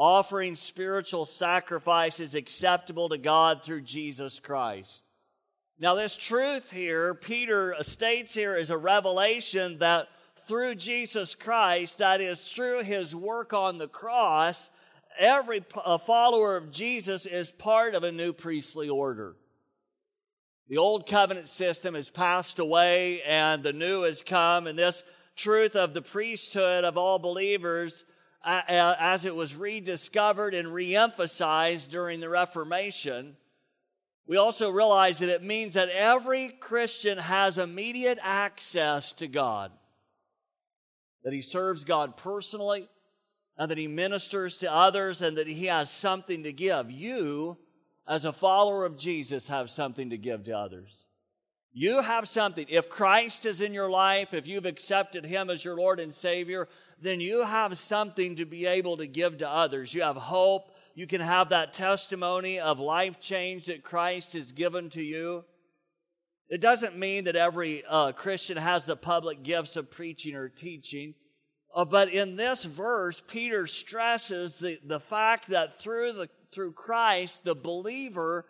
offering 0.00 0.54
spiritual 0.54 1.26
sacrifices 1.26 2.34
acceptable 2.34 3.10
to 3.10 3.18
God 3.18 3.62
through 3.62 3.82
Jesus 3.82 4.40
Christ. 4.40 5.04
Now, 5.78 5.94
this 5.94 6.16
truth 6.16 6.70
here, 6.70 7.14
Peter 7.14 7.74
states 7.80 8.34
here, 8.34 8.56
is 8.56 8.70
a 8.70 8.78
revelation 8.78 9.78
that 9.78 10.08
through 10.46 10.76
Jesus 10.76 11.34
Christ, 11.34 11.98
that 11.98 12.22
is 12.22 12.52
through 12.52 12.82
his 12.84 13.14
work 13.14 13.52
on 13.52 13.76
the 13.76 13.88
cross, 13.88 14.70
every 15.20 15.62
follower 16.04 16.56
of 16.56 16.72
Jesus 16.72 17.26
is 17.26 17.52
part 17.52 17.94
of 17.94 18.02
a 18.02 18.10
new 18.10 18.32
priestly 18.32 18.88
order. 18.88 19.36
The 20.68 20.78
old 20.78 21.06
covenant 21.06 21.48
system 21.48 21.94
has 21.94 22.10
passed 22.10 22.58
away 22.58 23.22
and 23.22 23.62
the 23.62 23.72
new 23.72 24.02
has 24.02 24.22
come, 24.22 24.66
and 24.66 24.78
this 24.78 25.04
truth 25.36 25.76
of 25.76 25.94
the 25.94 26.02
priesthood 26.02 26.84
of 26.84 26.96
all 26.96 27.18
believers, 27.18 28.04
as 28.44 29.24
it 29.24 29.34
was 29.36 29.54
rediscovered 29.54 30.54
and 30.54 30.68
reemphasized 30.68 31.90
during 31.90 32.20
the 32.20 32.28
Reformation, 32.28 33.36
we 34.26 34.36
also 34.36 34.70
realize 34.70 35.18
that 35.18 35.28
it 35.28 35.42
means 35.42 35.74
that 35.74 35.88
every 35.88 36.48
Christian 36.48 37.18
has 37.18 37.58
immediate 37.58 38.18
access 38.22 39.12
to 39.14 39.26
God, 39.26 39.72
that 41.24 41.32
he 41.32 41.42
serves 41.42 41.82
God 41.82 42.16
personally, 42.16 42.88
and 43.60 43.70
that 43.70 43.76
he 43.76 43.86
ministers 43.86 44.56
to 44.56 44.74
others, 44.74 45.20
and 45.20 45.36
that 45.36 45.46
he 45.46 45.66
has 45.66 45.90
something 45.90 46.44
to 46.44 46.50
give. 46.50 46.90
You, 46.90 47.58
as 48.08 48.24
a 48.24 48.32
follower 48.32 48.86
of 48.86 48.96
Jesus, 48.96 49.48
have 49.48 49.68
something 49.68 50.08
to 50.08 50.16
give 50.16 50.44
to 50.44 50.56
others. 50.56 51.04
You 51.70 52.00
have 52.00 52.26
something. 52.26 52.64
If 52.70 52.88
Christ 52.88 53.44
is 53.44 53.60
in 53.60 53.74
your 53.74 53.90
life, 53.90 54.32
if 54.32 54.46
you've 54.46 54.64
accepted 54.64 55.26
Him 55.26 55.50
as 55.50 55.62
your 55.62 55.76
Lord 55.76 56.00
and 56.00 56.12
Savior, 56.12 56.68
then 57.02 57.20
you 57.20 57.44
have 57.44 57.76
something 57.76 58.34
to 58.36 58.46
be 58.46 58.64
able 58.64 58.96
to 58.96 59.06
give 59.06 59.36
to 59.38 59.48
others. 59.50 59.92
You 59.92 60.04
have 60.04 60.16
hope. 60.16 60.72
You 60.94 61.06
can 61.06 61.20
have 61.20 61.50
that 61.50 61.74
testimony 61.74 62.58
of 62.58 62.80
life 62.80 63.20
change 63.20 63.66
that 63.66 63.82
Christ 63.82 64.32
has 64.32 64.52
given 64.52 64.88
to 64.88 65.02
you. 65.02 65.44
It 66.48 66.62
doesn't 66.62 66.96
mean 66.96 67.24
that 67.24 67.36
every 67.36 67.84
uh, 67.86 68.12
Christian 68.12 68.56
has 68.56 68.86
the 68.86 68.96
public 68.96 69.42
gifts 69.42 69.76
of 69.76 69.90
preaching 69.90 70.34
or 70.34 70.48
teaching. 70.48 71.14
Uh, 71.74 71.84
but 71.84 72.12
in 72.12 72.34
this 72.34 72.64
verse, 72.64 73.20
Peter 73.20 73.66
stresses 73.66 74.58
the, 74.58 74.78
the 74.84 75.00
fact 75.00 75.48
that 75.48 75.80
through 75.80 76.12
the, 76.12 76.28
through 76.52 76.72
Christ, 76.72 77.44
the 77.44 77.54
believer 77.54 78.44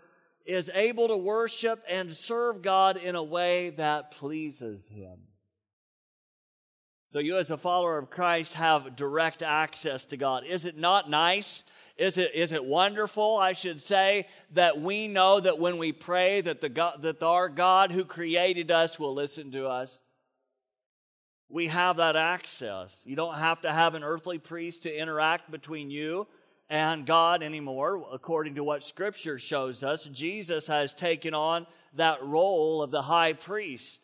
is 0.47 0.71
able 0.75 1.09
to 1.09 1.17
worship 1.17 1.85
and 1.89 2.11
serve 2.11 2.63
God 2.63 2.97
in 2.97 3.17
a 3.17 3.23
way 3.23 3.71
that 3.71 4.13
pleases 4.13 4.89
Him. 4.89 5.19
So, 7.09 7.19
you 7.19 7.37
as 7.37 7.51
a 7.51 7.59
follower 7.59 7.99
of 7.99 8.09
Christ 8.09 8.55
have 8.55 8.95
direct 8.97 9.43
access 9.43 10.07
to 10.07 10.17
God. 10.17 10.45
Is 10.47 10.65
it 10.65 10.79
not 10.79 11.11
nice? 11.11 11.65
Is 11.97 12.17
it, 12.17 12.35
is 12.35 12.53
it 12.53 12.65
wonderful, 12.65 13.37
I 13.37 13.53
should 13.53 13.81
say, 13.81 14.27
that 14.53 14.81
we 14.81 15.09
know 15.09 15.41
that 15.41 15.59
when 15.59 15.77
we 15.77 15.93
pray 15.93 16.41
that, 16.41 16.61
the 16.61 16.69
God, 16.69 17.03
that 17.03 17.23
our 17.23 17.49
God 17.49 17.91
who 17.93 18.05
created 18.05 18.71
us 18.71 18.99
will 18.99 19.13
listen 19.13 19.51
to 19.51 19.67
us? 19.67 20.01
We 21.51 21.67
have 21.67 21.97
that 21.97 22.17
access. 22.17 23.05
You 23.07 23.17
don't 23.17 23.37
have 23.37 23.63
to 23.63 23.73
have 23.73 23.95
an 23.95 24.05
earthly 24.05 24.39
priest 24.39 24.85
to 24.85 24.97
interact 24.97 25.51
between 25.51 25.91
you 25.91 26.29
and 26.69 27.05
God 27.05 27.43
anymore, 27.43 28.07
according 28.13 28.55
to 28.55 28.65
what 28.65 28.85
Scripture 28.85 29.39
shows 29.39 29.83
us. 29.83 30.07
Jesus 30.07 30.69
has 30.69 30.95
taken 30.95 31.35
on 31.35 31.67
that 31.95 32.23
role 32.23 32.83
of 32.83 32.93
the 32.93 33.03
high 33.03 33.33
priest. 33.33 34.01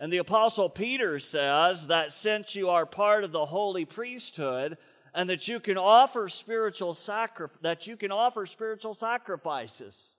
And 0.00 0.12
the 0.12 0.18
Apostle 0.18 0.68
Peter 0.68 1.20
says 1.20 1.86
that 1.86 2.12
since 2.12 2.56
you 2.56 2.68
are 2.70 2.84
part 2.84 3.22
of 3.22 3.30
the 3.30 3.46
holy 3.46 3.84
priesthood, 3.84 4.76
and 5.14 5.30
that 5.30 5.46
you 5.46 5.60
can 5.60 5.78
offer 5.78 6.28
spiritual 6.28 6.92
sacri- 6.92 7.46
that 7.62 7.86
you 7.86 7.96
can 7.96 8.10
offer 8.10 8.46
spiritual 8.46 8.94
sacrifices. 8.94 10.16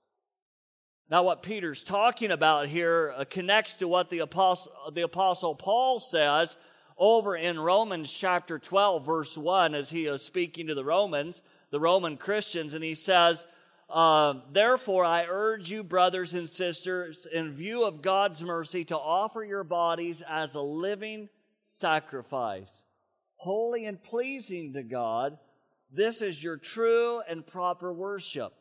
Now, 1.10 1.24
what 1.24 1.44
Peter's 1.44 1.84
talking 1.84 2.32
about 2.32 2.68
here 2.68 3.14
uh, 3.16 3.26
connects 3.30 3.76
to 3.76 3.88
what 3.88 4.10
the 4.10 4.20
apostle, 4.20 4.72
the 4.92 5.04
apostle 5.04 5.54
Paul 5.54 6.00
says 6.00 6.58
over 6.98 7.36
in 7.36 7.60
Romans 7.60 8.12
chapter 8.12 8.58
12, 8.58 9.06
verse 9.06 9.38
1, 9.38 9.76
as 9.76 9.92
he 9.92 10.06
is 10.06 10.24
speaking 10.24 10.68
to 10.68 10.76
the 10.76 10.86
Romans 10.86 11.44
the 11.72 11.80
Roman 11.80 12.16
Christians, 12.16 12.74
and 12.74 12.84
he 12.84 12.96
says, 12.96 13.46
uh, 13.90 14.36
Therefore, 14.52 15.04
I 15.04 15.26
urge 15.28 15.70
you, 15.70 15.84
brothers 15.84 16.34
and 16.34 16.48
sisters, 16.48 17.26
in 17.26 17.52
view 17.52 17.86
of 17.86 18.02
God's 18.02 18.44
mercy, 18.44 18.86
to 18.86 18.98
offer 18.98 19.44
your 19.44 19.64
bodies 19.64 20.24
as 20.28 20.56
a 20.56 20.62
living 20.62 21.30
sacrifice, 21.64 22.86
holy 23.36 23.86
and 23.86 24.02
pleasing 24.02 24.74
to 24.74 24.84
God. 24.84 25.38
This 25.92 26.22
is 26.22 26.44
your 26.44 26.58
true 26.58 27.22
and 27.28 27.46
proper 27.46 27.92
worship. 27.94 28.54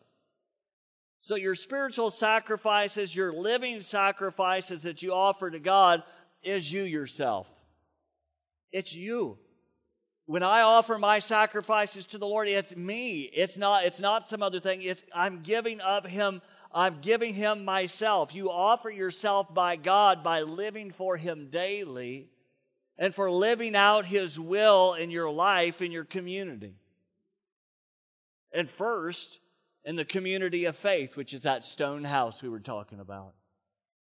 So, 1.24 1.36
your 1.36 1.54
spiritual 1.54 2.10
sacrifices, 2.10 3.16
your 3.16 3.32
living 3.32 3.80
sacrifices 3.80 4.82
that 4.82 5.02
you 5.02 5.14
offer 5.14 5.50
to 5.50 5.58
God, 5.58 6.02
is 6.42 6.70
you 6.70 6.82
yourself. 6.82 7.48
It's 8.72 8.94
you 8.94 9.38
when 10.26 10.42
I 10.42 10.60
offer 10.60 10.98
my 10.98 11.20
sacrifices 11.20 12.04
to 12.08 12.18
the 12.18 12.26
Lord, 12.26 12.46
it's 12.46 12.76
me. 12.76 13.22
It's 13.22 13.56
not, 13.56 13.86
it's 13.86 14.02
not 14.02 14.28
some 14.28 14.42
other 14.42 14.60
thing. 14.60 14.82
It's, 14.82 15.02
I'm 15.14 15.40
giving 15.40 15.80
of 15.80 16.04
Him, 16.04 16.42
I'm 16.72 17.00
giving 17.00 17.32
Him 17.32 17.64
myself. 17.64 18.34
You 18.34 18.50
offer 18.50 18.90
yourself 18.90 19.54
by 19.54 19.76
God 19.76 20.22
by 20.22 20.42
living 20.42 20.90
for 20.90 21.16
Him 21.16 21.48
daily 21.50 22.28
and 22.98 23.14
for 23.14 23.30
living 23.30 23.74
out 23.74 24.04
His 24.04 24.38
will 24.38 24.92
in 24.92 25.10
your 25.10 25.30
life, 25.30 25.80
in 25.80 25.90
your 25.90 26.04
community. 26.04 26.74
And 28.52 28.68
first, 28.68 29.40
in 29.84 29.96
the 29.96 30.04
community 30.04 30.64
of 30.64 30.76
faith, 30.76 31.16
which 31.16 31.34
is 31.34 31.42
that 31.42 31.64
stone 31.64 32.04
house 32.04 32.42
we 32.42 32.48
were 32.48 32.60
talking 32.60 33.00
about. 33.00 33.34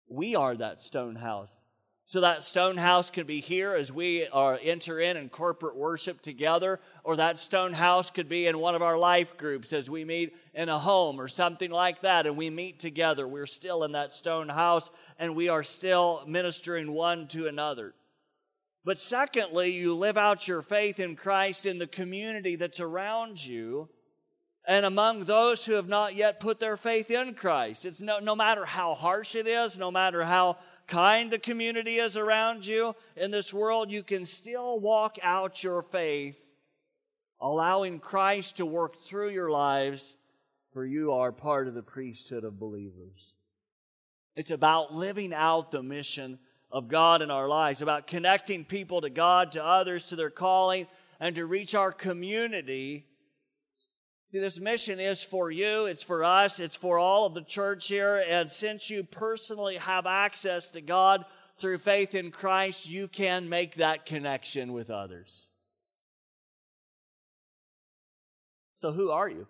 We 0.08 0.36
are 0.36 0.56
that 0.56 0.82
stone 0.82 1.16
house. 1.16 1.62
So 2.06 2.22
that 2.22 2.42
stone 2.42 2.78
house 2.78 3.12
could 3.12 3.28
be 3.28 3.40
here 3.40 3.76
as 3.76 3.92
we 3.92 4.28
are 4.30 4.60
enter 4.64 5.00
in 5.00 5.16
and 5.16 5.32
corporate 5.32 5.76
worship 5.76 6.24
together, 6.24 6.80
or 7.04 7.18
that 7.18 7.38
stone 7.38 7.74
house 7.74 8.10
could 8.10 8.28
be 8.28 8.48
in 8.48 8.58
one 8.58 8.74
of 8.74 8.82
our 8.82 8.98
life 8.98 9.38
groups 9.38 9.74
as 9.74 9.92
we 9.92 10.04
meet 10.04 10.36
in 10.56 10.70
a 10.70 10.80
home 10.80 11.22
or 11.22 11.28
something 11.28 11.70
like 11.70 12.02
that, 12.02 12.26
and 12.26 12.36
we 12.36 12.50
meet 12.50 12.80
together. 12.80 13.28
We're 13.28 13.46
still 13.46 13.84
in 13.84 13.92
that 13.92 14.12
stone 14.12 14.50
house 14.50 14.90
and 15.20 15.36
we 15.36 15.50
are 15.50 15.62
still 15.62 16.24
ministering 16.26 16.94
one 16.94 17.28
to 17.28 17.48
another. 17.48 17.94
But 18.86 18.98
secondly, 18.98 19.74
you 19.74 19.96
live 19.96 20.18
out 20.18 20.48
your 20.48 20.64
faith 20.64 21.00
in 21.00 21.16
Christ 21.16 21.68
in 21.68 21.78
the 21.78 21.86
community 21.86 22.56
that's 22.56 22.80
around 22.80 23.46
you 23.46 23.90
and 24.70 24.86
among 24.86 25.22
those 25.22 25.66
who 25.66 25.74
have 25.74 25.88
not 25.88 26.16
yet 26.16 26.40
put 26.40 26.60
their 26.60 26.78
faith 26.78 27.10
in 27.10 27.34
Christ. 27.34 27.86
It's 27.86 28.02
no, 28.02 28.20
no 28.20 28.36
matter 28.36 28.66
how 28.66 28.94
harsh 28.94 29.34
it 29.34 29.48
is, 29.48 29.80
no 29.80 29.90
matter 29.90 30.24
how 30.24 30.58
kind 30.86 31.32
the 31.32 31.40
community 31.40 31.96
is 31.96 32.16
around 32.16 32.68
you 32.68 32.96
in 33.16 33.32
this 33.32 33.52
world, 33.52 33.90
you 33.90 34.04
can 34.04 34.26
still 34.26 34.80
walk 34.80 35.18
out 35.24 35.64
your 35.64 35.82
faith, 35.82 36.40
allowing 37.42 38.00
Christ 38.00 38.58
to 38.58 38.66
work 38.66 39.02
through 39.02 39.32
your 39.32 39.50
lives, 39.50 40.18
for 40.72 40.86
you 40.86 41.14
are 41.14 41.32
part 41.32 41.68
of 41.68 41.74
the 41.74 41.82
priesthood 41.82 42.44
of 42.44 42.60
believers. 42.60 43.34
It's 44.36 44.52
about 44.52 44.94
living 44.94 45.34
out 45.34 45.72
the 45.72 45.82
mission 45.82 46.38
of 46.72 46.88
God 46.88 47.24
in 47.24 47.32
our 47.32 47.48
lives, 47.48 47.82
about 47.82 48.06
connecting 48.06 48.66
people 48.66 49.02
to 49.02 49.10
God, 49.10 49.54
to 49.54 49.66
others, 49.66 50.06
to 50.10 50.16
their 50.16 50.30
calling, 50.30 50.86
and 51.20 51.34
to 51.38 51.46
reach 51.48 51.74
our 51.74 51.92
community 51.92 53.08
See, 54.30 54.38
this 54.38 54.60
mission 54.60 55.00
is 55.00 55.24
for 55.24 55.50
you, 55.50 55.88
it's 55.88 56.04
for 56.04 56.24
us, 56.24 56.60
it's 56.60 56.76
for 56.76 57.00
all 57.00 57.26
of 57.26 57.34
the 57.34 57.42
church 57.42 57.88
here. 57.88 58.24
And 58.30 58.48
since 58.48 58.88
you 58.88 59.04
personally 59.04 59.78
have 59.78 60.06
access 60.06 60.70
to 60.72 60.82
God 60.82 61.26
through 61.58 61.80
faith 61.80 62.14
in 62.14 62.30
Christ, 62.30 62.88
you 62.88 63.08
can 63.08 63.50
make 63.50 63.78
that 63.78 64.06
connection 64.06 64.72
with 64.72 64.92
others. 64.92 65.48
So, 68.76 68.92
who 68.92 69.10
are 69.10 69.28
you? 69.28 69.48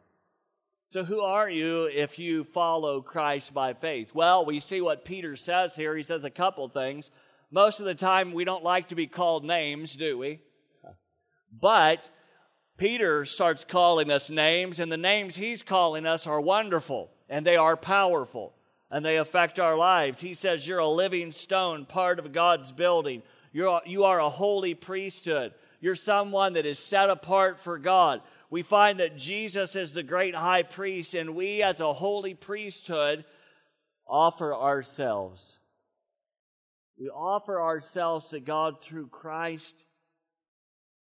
So, 0.85 1.03
who 1.03 1.19
are 1.19 1.49
you 1.49 1.87
if 1.93 2.17
you 2.17 2.45
follow 2.45 3.01
Christ 3.01 3.53
by 3.53 3.73
faith? 3.73 4.15
Well, 4.15 4.45
we 4.45 4.61
see 4.61 4.79
what 4.79 5.03
Peter 5.03 5.35
says 5.35 5.75
here. 5.75 5.93
He 5.97 6.03
says 6.03 6.23
a 6.23 6.29
couple 6.29 6.69
things. 6.69 7.11
Most 7.51 7.81
of 7.81 7.85
the 7.85 7.95
time, 7.95 8.31
we 8.31 8.45
don't 8.45 8.63
like 8.63 8.87
to 8.87 8.95
be 8.95 9.07
called 9.07 9.43
names, 9.43 9.97
do 9.97 10.17
we? 10.17 10.39
But 11.51 12.09
Peter 12.79 13.25
starts 13.25 13.65
calling 13.65 14.09
us 14.09 14.29
names, 14.29 14.79
and 14.79 14.89
the 14.89 14.97
names 14.97 15.35
he's 15.35 15.61
calling 15.61 16.05
us 16.05 16.25
are 16.25 16.39
wonderful 16.39 17.11
and 17.29 17.45
they 17.45 17.57
are 17.57 17.75
powerful 17.75 18.53
and 18.89 19.03
they 19.03 19.17
affect 19.17 19.59
our 19.59 19.77
lives. 19.77 20.21
He 20.21 20.33
says, 20.33 20.65
You're 20.65 20.79
a 20.79 20.87
living 20.87 21.33
stone, 21.33 21.85
part 21.85 22.19
of 22.19 22.31
God's 22.31 22.71
building. 22.71 23.21
You're, 23.51 23.81
you 23.85 24.05
are 24.05 24.19
a 24.19 24.29
holy 24.29 24.75
priesthood. 24.75 25.53
You're 25.81 25.93
someone 25.93 26.53
that 26.53 26.65
is 26.65 26.79
set 26.79 27.09
apart 27.09 27.59
for 27.59 27.77
God. 27.77 28.21
We 28.49 28.61
find 28.61 28.99
that 29.01 29.17
Jesus 29.17 29.75
is 29.75 29.93
the 29.93 30.01
great 30.01 30.33
high 30.33 30.63
priest, 30.63 31.13
and 31.13 31.35
we, 31.35 31.61
as 31.61 31.81
a 31.81 31.93
holy 31.93 32.33
priesthood, 32.33 33.25
offer 34.07 34.55
ourselves. 34.55 35.59
We 36.97 37.09
offer 37.09 37.61
ourselves 37.61 38.29
to 38.29 38.39
God 38.39 38.81
through 38.81 39.07
Christ 39.07 39.85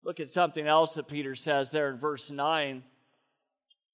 Look 0.03 0.19
at 0.19 0.29
something 0.29 0.67
else 0.67 0.95
that 0.95 1.07
Peter 1.07 1.33
says 1.35 1.71
there 1.71 1.89
in 1.89 1.97
verse 1.97 2.29
9. 2.29 2.83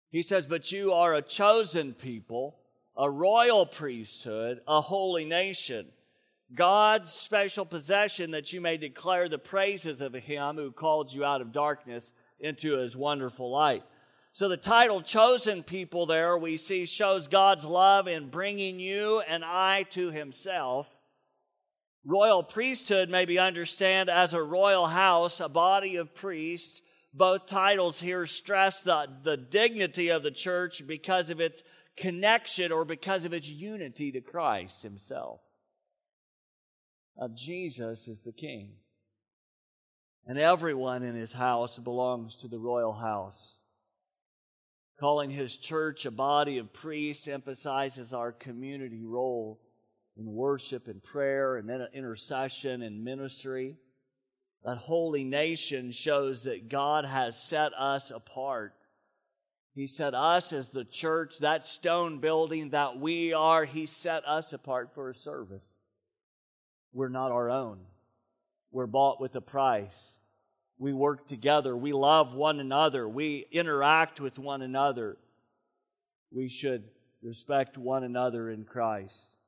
He 0.09 0.23
says, 0.23 0.47
But 0.47 0.71
you 0.71 0.93
are 0.93 1.13
a 1.13 1.21
chosen 1.21 1.93
people, 1.93 2.57
a 2.97 3.09
royal 3.09 3.65
priesthood, 3.65 4.61
a 4.67 4.81
holy 4.81 5.25
nation, 5.25 5.87
God's 6.53 7.11
special 7.13 7.63
possession 7.63 8.31
that 8.31 8.51
you 8.51 8.59
may 8.59 8.77
declare 8.77 9.29
the 9.29 9.37
praises 9.37 10.01
of 10.01 10.13
him 10.15 10.55
who 10.55 10.71
called 10.71 11.13
you 11.13 11.23
out 11.23 11.41
of 11.41 11.51
darkness 11.51 12.11
into 12.39 12.77
his 12.77 12.97
wonderful 12.97 13.51
light. 13.51 13.83
So 14.31 14.49
the 14.49 14.57
title 14.57 15.01
chosen 15.01 15.61
people 15.61 16.07
there 16.07 16.37
we 16.37 16.57
see 16.57 16.87
shows 16.87 17.27
God's 17.27 17.65
love 17.65 18.07
in 18.07 18.29
bringing 18.29 18.79
you 18.79 19.21
and 19.27 19.43
I 19.45 19.83
to 19.91 20.11
himself. 20.11 20.95
Royal 22.09 22.41
priesthood 22.41 23.07
may 23.07 23.25
be 23.25 23.37
understood 23.37 24.09
as 24.09 24.33
a 24.33 24.41
royal 24.41 24.87
house, 24.87 25.39
a 25.39 25.47
body 25.47 25.95
of 25.95 26.15
priests. 26.15 26.81
Both 27.13 27.45
titles 27.45 27.99
here 28.01 28.25
stress 28.25 28.81
the, 28.81 29.07
the 29.21 29.37
dignity 29.37 30.09
of 30.09 30.23
the 30.23 30.31
church 30.31 30.87
because 30.87 31.29
of 31.29 31.39
its 31.39 31.61
connection 31.95 32.71
or 32.71 32.83
because 32.83 33.25
of 33.25 33.33
its 33.33 33.47
unity 33.47 34.11
to 34.13 34.21
Christ 34.21 34.81
himself. 34.81 35.41
Of 37.15 37.35
Jesus 37.35 38.07
is 38.07 38.23
the 38.23 38.33
king. 38.33 38.71
And 40.25 40.39
everyone 40.39 41.03
in 41.03 41.13
his 41.13 41.33
house 41.33 41.77
belongs 41.77 42.35
to 42.37 42.47
the 42.47 42.57
royal 42.57 42.93
house. 42.93 43.59
Calling 44.99 45.29
his 45.29 45.59
church 45.59 46.07
a 46.07 46.11
body 46.11 46.57
of 46.57 46.73
priests 46.73 47.27
emphasizes 47.27 48.15
our 48.15 48.31
community 48.31 49.03
role 49.05 49.59
in 50.19 50.33
worship 50.33 50.87
and 50.87 51.01
prayer 51.01 51.55
and 51.55 51.71
intercession 51.93 52.81
and 52.81 53.03
ministry. 53.03 53.77
That 54.65 54.77
holy 54.77 55.23
nation 55.23 55.91
shows 55.91 56.43
that 56.43 56.67
God 56.67 57.05
has 57.05 57.41
set 57.41 57.73
us 57.73 58.11
apart. 58.11 58.73
He 59.73 59.87
set 59.87 60.13
us 60.13 60.51
as 60.51 60.71
the 60.71 60.83
church, 60.83 61.39
that 61.39 61.63
stone 61.63 62.19
building 62.19 62.71
that 62.71 62.99
we 62.99 63.31
are, 63.31 63.63
He 63.63 63.85
set 63.85 64.27
us 64.27 64.51
apart 64.51 64.93
for 64.93 65.09
a 65.09 65.15
service. 65.15 65.77
We're 66.91 67.07
not 67.07 67.31
our 67.31 67.49
own. 67.49 67.79
We're 68.71 68.87
bought 68.87 69.21
with 69.21 69.35
a 69.35 69.41
price. 69.41 70.19
We 70.77 70.91
work 70.91 71.27
together. 71.27 71.77
We 71.77 71.93
love 71.93 72.33
one 72.33 72.59
another. 72.59 73.07
We 73.07 73.45
interact 73.51 74.19
with 74.19 74.37
one 74.37 74.61
another. 74.61 75.17
We 76.31 76.49
should 76.49 76.83
respect 77.21 77.77
one 77.77 78.03
another 78.03 78.49
in 78.49 78.65
Christ. 78.65 79.38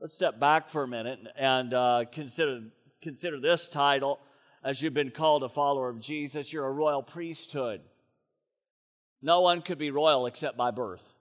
Let's 0.00 0.12
step 0.14 0.40
back 0.40 0.68
for 0.68 0.82
a 0.82 0.88
minute 0.88 1.20
and 1.36 1.72
uh, 1.72 2.04
consider, 2.10 2.62
consider 3.00 3.38
this 3.40 3.68
title 3.68 4.18
as 4.62 4.82
you've 4.82 4.92
been 4.92 5.12
called 5.12 5.44
a 5.44 5.48
follower 5.48 5.88
of 5.88 6.00
Jesus. 6.00 6.52
You're 6.52 6.66
a 6.66 6.72
royal 6.72 7.02
priesthood. 7.02 7.80
No 9.22 9.40
one 9.40 9.62
could 9.62 9.78
be 9.78 9.90
royal 9.90 10.26
except 10.26 10.56
by 10.56 10.72
birth. 10.72 11.16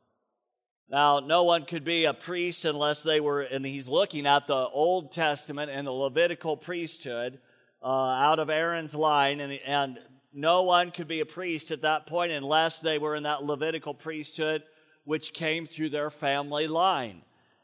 Now, 0.89 1.20
no 1.20 1.44
one 1.44 1.65
could 1.65 1.84
be 1.84 2.06
a 2.06 2.13
priest 2.13 2.65
unless 2.65 3.03
they 3.03 3.20
were, 3.20 3.42
and 3.42 3.65
he's 3.65 3.88
looking 3.88 4.27
at 4.27 4.48
the 4.48 4.68
Old 4.68 5.12
Testament 5.12 5.72
and 5.72 5.88
the 5.88 5.92
Levitical 5.92 6.58
priesthood 6.58 7.39
uh, 7.82 7.88
out 7.88 8.39
of 8.39 8.50
Aaron's 8.50 8.96
line, 8.96 9.39
and, 9.39 9.53
and 9.65 10.00
no 10.34 10.63
one 10.63 10.92
could 10.92 11.08
be 11.08 11.20
a 11.20 11.25
priest 11.25 11.72
at 11.72 11.84
that 11.84 12.06
point 12.06 12.32
unless 12.32 12.80
they 12.80 12.98
were 12.98 13.15
in 13.15 13.24
that 13.24 13.44
Levitical 13.44 13.94
priesthood 13.94 14.63
which 15.06 15.34
came 15.34 15.68
through 15.68 15.89
their 15.89 16.10
family 16.10 16.68
line. 16.68 17.22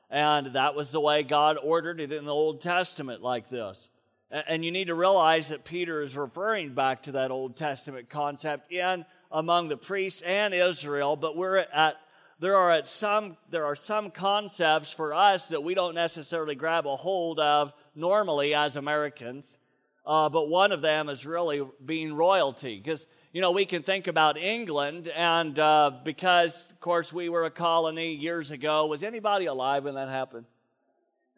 And 0.10 0.54
that 0.54 0.75
was 0.75 0.92
the 0.92 1.00
way 1.00 1.24
God 1.24 1.58
ordered 1.62 2.00
it 2.00 2.12
in 2.12 2.25
the 2.25 2.34
Old 2.34 2.62
Testament, 2.62 3.22
like 3.22 3.50
this. 3.50 3.89
And 4.32 4.63
you 4.63 4.72
need 4.72 4.88
to 4.88 4.96
realize 4.96 5.50
that 5.50 5.66
Peter 5.66 6.01
is 6.01 6.16
referring 6.16 6.74
back 6.74 7.04
to 7.04 7.13
that 7.13 7.32
Old 7.32 7.56
Testament 7.56 8.10
concept 8.10 8.72
in 8.72 9.06
among 9.32 9.70
the 9.70 9.78
priests 9.78 10.22
and 10.22 10.54
Israel, 10.54 11.16
but 11.16 11.36
we're 11.36 11.58
at 11.58 11.96
there 12.39 12.56
are 12.56 12.72
at 12.72 12.88
some 12.88 13.36
there 13.50 13.66
are 13.66 13.75
some 13.75 14.12
concepts 14.12 14.92
for 14.92 15.13
us 15.13 15.50
that 15.50 15.62
we 15.62 15.74
don't 15.74 15.94
necessarily 15.94 16.56
grab 16.56 16.88
a 16.88 16.96
hold 16.96 17.39
of 17.39 17.74
normally 17.96 18.54
as 18.54 18.75
Americans. 18.75 19.58
Uh, 20.06 20.30
but 20.30 20.50
one 20.50 20.72
of 20.72 20.82
them 20.82 21.10
is 21.10 21.25
really 21.25 21.62
being 21.86 22.13
royalty. 22.13 22.78
Because, 22.78 23.06
you 23.31 23.41
know, 23.41 23.51
we 23.51 23.65
can 23.65 23.83
think 23.83 24.07
about 24.07 24.38
England, 24.38 25.07
and 25.09 25.57
uh, 25.59 25.91
because, 26.03 26.71
of 26.71 26.79
course, 26.79 27.13
we 27.13 27.29
were 27.29 27.45
a 27.45 27.51
colony 27.51 28.15
years 28.15 28.50
ago, 28.50 28.88
was 28.88 29.03
anybody 29.03 29.45
alive 29.45 29.83
when 29.83 29.95
that 29.95 30.09
happened? 30.09 30.45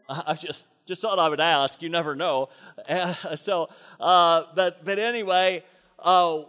I 0.10 0.34
just 0.34 0.66
just 0.86 1.02
thought 1.02 1.20
I 1.20 1.30
would 1.30 1.40
ask. 1.40 1.82
You 1.82 1.90
never 1.90 2.16
know. 2.16 2.50
Uh, 2.90 3.36
so, 3.36 3.70
but 4.00 4.84
but 4.84 4.98
anyway, 4.98 5.64
uh, 6.00 6.42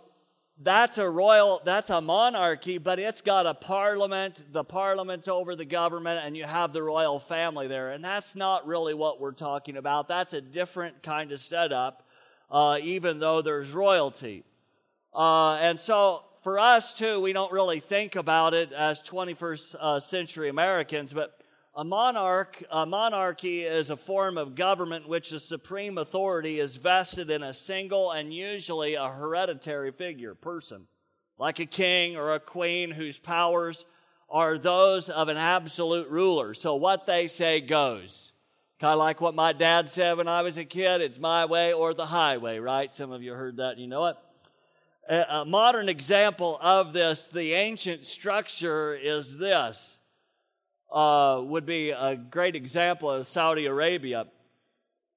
that's 0.60 0.98
a 0.98 1.08
royal, 1.08 1.60
that's 1.64 1.90
a 1.90 2.00
monarchy, 2.00 2.78
but 2.78 2.98
it's 2.98 3.20
got 3.20 3.46
a 3.46 3.54
parliament. 3.54 4.52
The 4.52 4.64
parliament's 4.64 5.28
over 5.28 5.56
the 5.56 5.64
government, 5.64 6.20
and 6.24 6.36
you 6.36 6.44
have 6.44 6.72
the 6.72 6.82
royal 6.82 7.18
family 7.18 7.66
there. 7.66 7.90
And 7.90 8.04
that's 8.04 8.36
not 8.36 8.66
really 8.66 8.94
what 8.94 9.20
we're 9.20 9.32
talking 9.32 9.76
about. 9.76 10.08
That's 10.08 10.32
a 10.32 10.40
different 10.40 11.02
kind 11.02 11.32
of 11.32 11.40
setup, 11.40 12.06
uh, 12.50 12.78
even 12.82 13.18
though 13.18 13.42
there's 13.42 13.72
royalty. 13.72 14.44
Uh, 15.14 15.54
and 15.56 15.78
so 15.78 16.24
for 16.42 16.58
us 16.58 16.92
too, 16.92 17.20
we 17.20 17.32
don't 17.32 17.52
really 17.52 17.80
think 17.80 18.16
about 18.16 18.54
it 18.54 18.72
as 18.72 19.02
21st 19.02 19.76
uh, 19.78 20.00
century 20.00 20.48
Americans, 20.48 21.12
but 21.12 21.38
a 21.74 21.84
monarch, 21.84 22.62
a 22.70 22.84
monarchy 22.84 23.62
is 23.62 23.90
a 23.90 23.96
form 23.96 24.36
of 24.36 24.54
government 24.54 25.08
which 25.08 25.30
the 25.30 25.40
supreme 25.40 25.96
authority 25.98 26.58
is 26.58 26.76
vested 26.76 27.30
in 27.30 27.42
a 27.42 27.52
single 27.52 28.10
and 28.10 28.32
usually 28.32 28.94
a 28.94 29.08
hereditary 29.08 29.92
figure, 29.92 30.34
person, 30.34 30.86
like 31.38 31.58
a 31.58 31.66
king 31.66 32.16
or 32.16 32.34
a 32.34 32.40
queen 32.40 32.90
whose 32.90 33.18
powers 33.18 33.86
are 34.28 34.58
those 34.58 35.08
of 35.08 35.28
an 35.28 35.36
absolute 35.36 36.08
ruler. 36.10 36.54
So 36.54 36.76
what 36.76 37.06
they 37.06 37.26
say 37.26 37.60
goes. 37.60 38.32
Kind 38.80 38.94
of 38.94 38.98
like 38.98 39.20
what 39.20 39.34
my 39.34 39.52
dad 39.52 39.88
said 39.88 40.16
when 40.16 40.26
I 40.26 40.42
was 40.42 40.58
a 40.58 40.64
kid, 40.64 41.00
it's 41.00 41.18
my 41.18 41.44
way 41.44 41.72
or 41.72 41.94
the 41.94 42.06
highway, 42.06 42.58
right? 42.58 42.90
Some 42.90 43.12
of 43.12 43.22
you 43.22 43.32
heard 43.32 43.58
that, 43.58 43.78
you 43.78 43.86
know 43.86 44.06
it. 44.06 44.16
A 45.08 45.44
modern 45.44 45.88
example 45.88 46.58
of 46.62 46.92
this, 46.92 47.26
the 47.26 47.54
ancient 47.54 48.06
structure 48.06 48.94
is 48.94 49.36
this 49.36 49.98
uh, 50.92 51.40
would 51.42 51.66
be 51.66 51.90
a 51.90 52.14
great 52.14 52.54
example 52.54 53.10
of 53.10 53.26
Saudi 53.26 53.66
Arabia. 53.66 54.26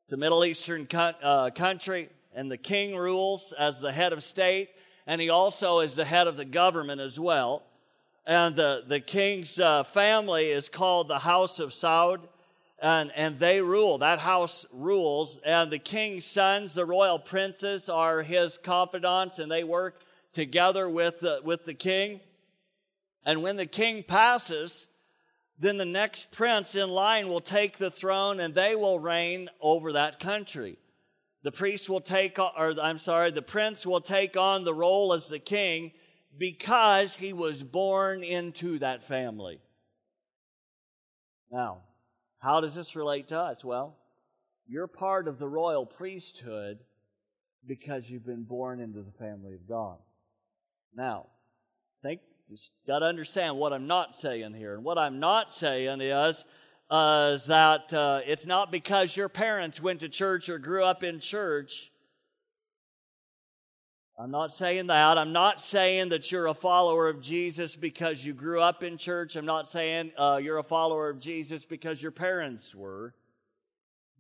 It's 0.04 0.14
a 0.14 0.18
Middle 0.18 0.44
Eastern 0.44 0.88
uh, 0.92 1.52
country, 1.52 2.10
and 2.34 2.50
the 2.50 2.58
king 2.58 2.96
rules 2.96 3.52
as 3.52 3.80
the 3.80 3.92
head 3.92 4.12
of 4.12 4.24
state, 4.24 4.70
and 5.06 5.22
he 5.22 5.30
also 5.30 5.82
is 5.82 5.96
the 5.96 6.06
head 6.06 6.26
of 6.26 6.36
the 6.36 6.46
government 6.46 7.00
as 7.00 7.20
well. 7.20 7.62
And 8.26 8.56
the, 8.56 8.84
the 8.88 9.00
king's 9.00 9.60
uh, 9.60 9.84
family 9.84 10.48
is 10.48 10.68
called 10.68 11.08
the 11.08 11.20
House 11.20 11.60
of 11.60 11.70
Saud, 11.70 12.22
and, 12.86 13.12
and 13.16 13.40
they 13.40 13.62
rule. 13.62 13.98
That 13.98 14.20
house 14.20 14.68
rules, 14.72 15.40
and 15.40 15.72
the 15.72 15.80
king's 15.80 16.24
sons, 16.24 16.76
the 16.76 16.86
royal 16.86 17.18
princes, 17.18 17.90
are 17.90 18.22
his 18.22 18.60
confidants, 18.60 19.40
and 19.40 19.52
they 19.52 19.64
work 19.64 20.04
together 20.34 20.88
with 20.88 21.20
the, 21.20 21.40
with 21.44 21.66
the 21.66 21.74
king. 21.74 22.20
And 23.26 23.42
when 23.42 23.56
the 23.56 23.66
king 23.66 24.04
passes, 24.04 24.88
then 25.58 25.78
the 25.78 25.86
next 25.86 26.32
prince 26.32 26.76
in 26.76 26.92
line 26.92 27.28
will 27.28 27.42
take 27.42 27.78
the 27.78 27.90
throne 27.90 28.40
and 28.40 28.54
they 28.54 28.76
will 28.76 29.00
reign 29.00 29.50
over 29.62 29.94
that 29.94 30.20
country. 30.20 30.78
The 31.42 31.52
priest 31.52 31.90
will 31.90 32.02
take, 32.02 32.38
or 32.38 32.76
I'm 32.80 33.00
sorry, 33.00 33.32
the 33.32 33.42
prince 33.42 33.88
will 33.88 34.02
take 34.02 34.38
on 34.38 34.64
the 34.64 34.74
role 34.76 35.12
as 35.12 35.30
the 35.30 35.40
king 35.40 35.92
because 36.38 37.16
he 37.16 37.34
was 37.34 37.64
born 37.64 38.24
into 38.24 38.78
that 38.80 39.02
family. 39.02 39.60
Now, 41.52 41.80
how 42.46 42.62
does 42.62 42.76
this 42.76 42.96
relate 42.96 43.30
to 43.30 43.40
us? 43.40 43.66
Well, 43.66 43.98
you're 44.68 44.86
part 44.86 45.28
of 45.28 45.40
the 45.40 45.48
royal 45.48 45.84
priesthood 45.84 46.78
because 47.66 48.08
you've 48.08 48.26
been 48.26 48.44
born 48.44 48.80
into 48.80 49.02
the 49.02 49.12
family 49.12 49.56
of 49.56 49.68
God. 49.68 49.98
Now, 50.96 51.26
think 52.04 52.22
you've 52.48 52.60
got 52.86 53.00
to 53.00 53.06
understand 53.06 53.58
what 53.58 53.74
I'm 53.74 53.88
not 53.88 54.14
saying 54.14 54.54
here. 54.54 54.76
And 54.76 54.84
what 54.84 55.00
I'm 55.00 55.20
not 55.20 55.52
saying 55.52 56.02
is, 56.02 56.46
uh, 56.92 57.32
is 57.34 57.48
that 57.48 57.92
uh, 57.92 58.20
it's 58.28 58.46
not 58.46 58.72
because 58.72 59.18
your 59.18 59.28
parents 59.28 59.82
went 59.82 60.02
to 60.02 60.10
church 60.10 60.48
or 60.48 60.60
grew 60.60 60.86
up 60.86 61.04
in 61.04 61.20
church. 61.20 61.92
I'm 64.18 64.32
not 64.32 64.52
saying 64.52 64.88
that. 64.88 65.18
I'm 65.18 65.34
not 65.34 65.60
saying 65.60 66.10
that 66.10 66.32
you're 66.32 66.48
a 66.48 66.54
follower 66.54 67.10
of 67.10 67.22
Jesus 67.22 67.76
because 67.76 68.26
you 68.26 68.34
grew 68.34 68.62
up 68.62 68.82
in 68.82 68.98
church. 68.98 69.36
I'm 69.36 69.46
not 69.46 69.68
saying 69.68 70.12
uh, 70.18 70.40
you're 70.42 70.58
a 70.58 70.64
follower 70.64 71.10
of 71.10 71.20
Jesus 71.20 71.66
because 71.66 72.02
your 72.02 72.12
parents 72.12 72.74
were 72.74 73.14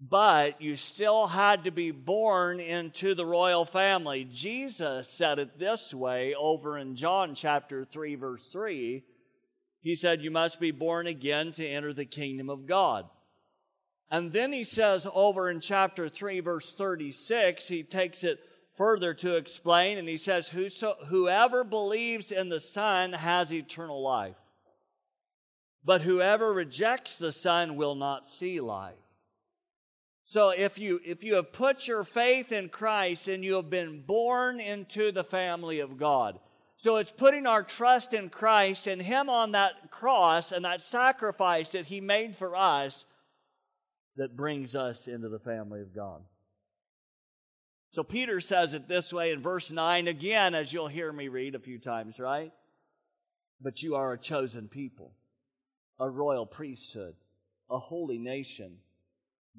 but 0.01 0.62
you 0.62 0.75
still 0.75 1.27
had 1.27 1.63
to 1.63 1.71
be 1.71 1.91
born 1.91 2.60
into 2.60 3.15
the 3.15 3.25
royal 3.25 3.65
family. 3.65 4.25
Jesus 4.29 5.10
said 5.10 5.39
it 5.39 5.58
this 5.58 5.93
way 5.93 6.36
over 6.36 6.77
in 6.77 6.95
John 6.95 7.34
chapter 7.34 7.86
3, 7.86 8.15
verse 8.15 8.49
3. 8.49 9.03
He 9.81 9.95
said, 9.95 10.21
You 10.21 10.31
must 10.31 10.60
be 10.60 10.71
born 10.71 11.08
again 11.08 11.51
to 11.51 11.65
enter 11.65 11.93
the 11.93 12.05
kingdom 12.05 12.49
of 12.49 12.65
God. 12.65 13.05
And 14.12 14.31
then 14.31 14.53
he 14.53 14.63
says 14.63 15.08
over 15.13 15.49
in 15.49 15.60
chapter 15.60 16.10
3, 16.10 16.41
verse 16.41 16.73
36, 16.73 17.67
he 17.67 17.84
takes 17.84 18.23
it 18.23 18.39
further 18.75 19.13
to 19.15 19.38
explain, 19.38 19.97
and 19.97 20.07
he 20.07 20.17
says, 20.17 20.49
Whoever 21.07 21.63
believes 21.63 22.31
in 22.31 22.49
the 22.49 22.59
Son 22.59 23.13
has 23.13 23.53
eternal 23.53 24.01
life. 24.01 24.35
But 25.83 26.01
whoever 26.01 26.51
rejects 26.51 27.17
the 27.17 27.31
Son 27.31 27.75
will 27.75 27.95
not 27.95 28.25
see 28.25 28.59
life. 28.59 28.95
So 30.25 30.49
if 30.49 30.79
you 30.79 30.99
if 31.05 31.23
you 31.23 31.35
have 31.35 31.53
put 31.53 31.88
your 31.88 32.03
faith 32.03 32.51
in 32.51 32.69
Christ 32.69 33.27
and 33.27 33.43
you 33.45 33.55
have 33.57 33.69
been 33.69 34.01
born 34.01 34.59
into 34.59 35.11
the 35.11 35.23
family 35.23 35.79
of 35.79 35.97
God, 35.97 36.39
So 36.77 36.97
it's 36.97 37.11
putting 37.11 37.45
our 37.45 37.63
trust 37.63 38.13
in 38.13 38.29
Christ 38.29 38.88
and 38.88 39.01
Him 39.01 39.29
on 39.29 39.51
that 39.51 39.91
cross 39.91 40.51
and 40.51 40.65
that 40.65 40.81
sacrifice 40.81 41.69
that 41.69 41.85
He 41.85 42.01
made 42.01 42.35
for 42.35 42.55
us 42.55 43.05
that 44.17 44.35
brings 44.35 44.75
us 44.75 45.07
into 45.07 45.29
the 45.29 45.39
family 45.39 45.81
of 45.81 45.93
God. 45.93 46.21
So 47.95 48.03
Peter 48.03 48.41
says 48.41 48.73
it 48.73 48.89
this 48.89 49.13
way 49.13 49.31
in 49.31 49.39
verse 49.39 49.71
9 49.71 50.10
again, 50.10 50.53
as 50.53 50.73
you'll 50.73 50.89
hear 50.89 51.13
me 51.13 51.29
read 51.29 51.55
a 51.55 51.60
few 51.60 51.79
times, 51.79 52.19
right? 52.19 52.51
But 53.62 53.84
you 53.84 53.95
are 53.95 54.12
a 54.12 54.17
chosen 54.17 54.67
people, 54.67 55.13
a 55.97 56.10
royal 56.10 56.45
priesthood, 56.45 57.15
a 57.69 57.79
holy 57.79 58.17
nation, 58.17 58.79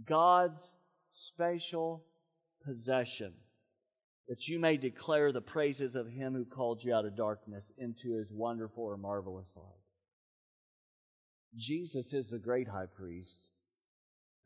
God's 0.05 0.75
special 1.13 2.05
possession, 2.63 3.33
that 4.29 4.47
you 4.49 4.59
may 4.59 4.77
declare 4.77 5.33
the 5.33 5.41
praises 5.41 5.97
of 5.97 6.07
him 6.07 6.35
who 6.35 6.45
called 6.45 6.85
you 6.85 6.93
out 6.93 7.07
of 7.07 7.17
darkness 7.17 7.73
into 7.79 8.13
his 8.19 8.35
wonderful 8.35 8.85
or 8.85 8.99
marvelous 8.99 9.57
light. 9.57 9.81
Jesus 11.57 12.13
is 12.13 12.29
the 12.29 12.39
great 12.39 12.69
high 12.69 12.85
priest 12.85 13.53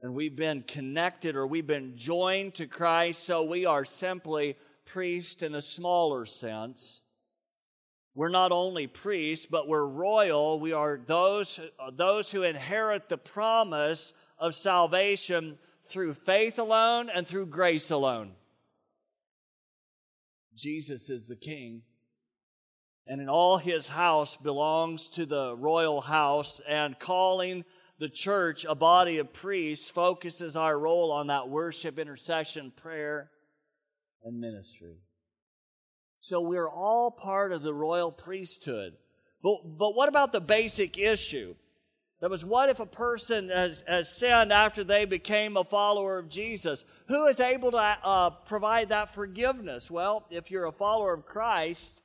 and 0.02 0.14
we've 0.14 0.36
been 0.36 0.62
connected 0.62 1.36
or 1.36 1.46
we've 1.46 1.66
been 1.66 1.96
joined 1.96 2.54
to 2.54 2.66
Christ, 2.66 3.24
so 3.24 3.44
we 3.44 3.66
are 3.66 3.84
simply 3.84 4.56
priests 4.86 5.42
in 5.42 5.54
a 5.54 5.60
smaller 5.60 6.24
sense. 6.24 7.02
We're 8.14 8.28
not 8.28 8.50
only 8.50 8.86
priests, 8.86 9.46
but 9.46 9.68
we're 9.68 9.86
royal. 9.86 10.58
We 10.58 10.72
are 10.72 11.00
those, 11.06 11.60
those 11.92 12.32
who 12.32 12.42
inherit 12.42 13.08
the 13.08 13.18
promise 13.18 14.14
of 14.38 14.54
salvation 14.54 15.58
through 15.84 16.14
faith 16.14 16.58
alone 16.58 17.10
and 17.14 17.26
through 17.26 17.46
grace 17.46 17.90
alone. 17.90 18.32
Jesus 20.56 21.08
is 21.08 21.28
the 21.28 21.36
King. 21.36 21.82
And 23.06 23.20
in 23.20 23.28
all 23.28 23.58
his 23.58 23.88
house 23.88 24.36
belongs 24.36 25.08
to 25.10 25.26
the 25.26 25.56
royal 25.56 26.00
house, 26.00 26.60
and 26.60 26.98
calling 26.98 27.64
the 28.00 28.08
church, 28.08 28.64
a 28.66 28.74
body 28.74 29.18
of 29.18 29.32
priests, 29.32 29.90
focuses 29.90 30.56
our 30.56 30.76
role 30.76 31.12
on 31.12 31.26
that 31.26 31.50
worship, 31.50 31.98
intercession, 31.98 32.72
prayer, 32.74 33.30
and 34.24 34.40
ministry. 34.40 34.96
So 36.18 36.40
we're 36.40 36.68
all 36.68 37.10
part 37.10 37.52
of 37.52 37.62
the 37.62 37.74
royal 37.74 38.10
priesthood. 38.10 38.94
But, 39.42 39.78
but 39.78 39.94
what 39.94 40.08
about 40.08 40.32
the 40.32 40.40
basic 40.40 40.98
issue? 40.98 41.54
That 42.20 42.30
was 42.30 42.44
what 42.44 42.70
if 42.70 42.80
a 42.80 42.86
person 42.86 43.50
has, 43.50 43.84
has 43.86 44.14
sinned 44.14 44.52
after 44.52 44.82
they 44.82 45.04
became 45.04 45.58
a 45.58 45.64
follower 45.64 46.18
of 46.18 46.30
Jesus? 46.30 46.86
Who 47.08 47.26
is 47.26 47.38
able 47.38 47.70
to 47.70 47.76
uh, 47.76 48.30
provide 48.30 48.88
that 48.88 49.12
forgiveness? 49.14 49.90
Well, 49.90 50.26
if 50.30 50.50
you're 50.50 50.66
a 50.66 50.72
follower 50.72 51.12
of 51.12 51.26
Christ, 51.26 52.02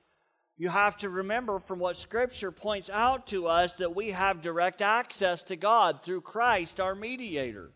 you 0.57 0.69
have 0.69 0.95
to 0.97 1.09
remember 1.09 1.59
from 1.59 1.79
what 1.79 1.97
Scripture 1.97 2.51
points 2.51 2.89
out 2.89 3.27
to 3.27 3.47
us 3.47 3.77
that 3.77 3.95
we 3.95 4.11
have 4.11 4.41
direct 4.41 4.81
access 4.81 5.43
to 5.43 5.55
God 5.55 6.01
through 6.01 6.21
Christ, 6.21 6.79
our 6.79 6.95
mediator. 6.95 7.71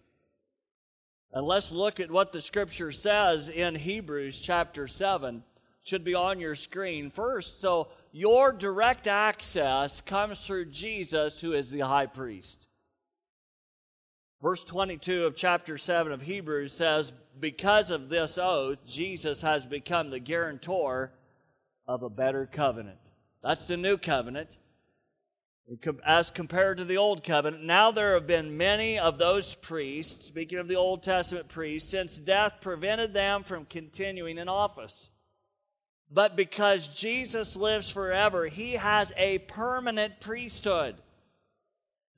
And 1.34 1.46
let's 1.46 1.72
look 1.72 2.00
at 2.00 2.10
what 2.10 2.32
the 2.32 2.42
Scripture 2.42 2.92
says 2.92 3.50
in 3.50 3.76
Hebrews 3.76 4.39
chapter 4.39 4.88
7. 4.88 5.44
should 5.84 6.04
be 6.04 6.15
on 6.15 6.39
your 6.39 6.56
screen 6.56 7.10
first. 7.10 7.60
So, 7.62 7.89
your 8.12 8.52
direct 8.52 9.08
access 9.08 10.02
comes 10.02 10.46
through 10.46 10.65
Jesus, 10.65 11.42
who 11.42 11.54
is 11.54 11.70
the 11.70 11.82
high 11.82 12.08
priest. 12.08 12.68
Verse 14.42 14.63
22 14.63 15.26
of 15.26 15.36
chapter 15.36 15.78
7 15.78 16.12
of 16.12 16.22
Hebrews 16.22 16.74
says, 16.74 17.12
Because 17.39 17.92
of 17.92 18.10
this 18.10 18.38
oath, 18.38 18.78
Jesus 18.88 19.42
has 19.42 19.65
become 19.65 20.10
the 20.10 20.20
guarantor 20.20 21.12
of 21.89 22.04
a 22.04 22.10
better 22.10 22.45
covenant. 22.45 22.99
That's 23.41 23.65
the 23.65 23.75
new 23.75 23.97
covenant. 23.97 24.58
As 26.06 26.30
compared 26.30 26.78
to 26.78 26.86
the 26.86 26.97
old 26.97 27.23
covenant, 27.23 27.63
now 27.63 27.89
there 27.91 28.13
have 28.13 28.28
been 28.28 28.58
many 28.58 28.99
of 28.99 29.17
those 29.17 29.56
priests, 29.56 30.28
speaking 30.28 30.60
of 30.60 30.67
the 30.67 30.75
Old 30.75 31.02
Testament 31.02 31.47
priests, 31.47 31.89
since 31.89 32.19
death 32.19 32.58
prevented 32.62 33.13
them 33.15 33.43
from 33.43 33.65
continuing 33.65 34.38
in 34.38 34.47
office. 34.47 35.10
But 36.12 36.36
because 36.36 36.88
Jesus 36.89 37.56
lives 37.56 37.89
forever, 37.89 38.45
he 38.45 38.73
has 38.73 39.12
a 39.17 39.39
permanent 39.39 40.19
priesthood. 40.19 40.95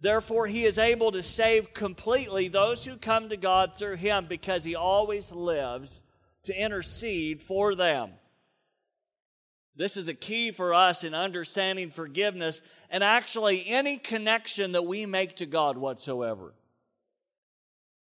Therefore, 0.01 0.47
he 0.47 0.65
is 0.65 0.77
able 0.77 1.13
to 1.13 1.23
save 1.23 1.73
completely 1.73 2.49
those 2.49 2.85
who 2.85 2.97
come 2.97 3.29
to 3.29 3.37
God 3.37 3.75
through 3.75 3.97
him 3.97 4.25
because 4.27 4.65
he 4.65 4.75
always 4.75 5.33
lives 5.33 6.03
to 6.43 6.61
intercede 6.61 7.41
for 7.41 7.73
them. 7.73 8.11
This 9.81 9.97
is 9.97 10.07
a 10.07 10.13
key 10.13 10.51
for 10.51 10.75
us 10.75 11.03
in 11.03 11.15
understanding 11.15 11.89
forgiveness 11.89 12.61
and 12.91 13.03
actually 13.03 13.63
any 13.65 13.97
connection 13.97 14.73
that 14.73 14.85
we 14.85 15.07
make 15.07 15.37
to 15.37 15.47
God 15.47 15.75
whatsoever. 15.75 16.53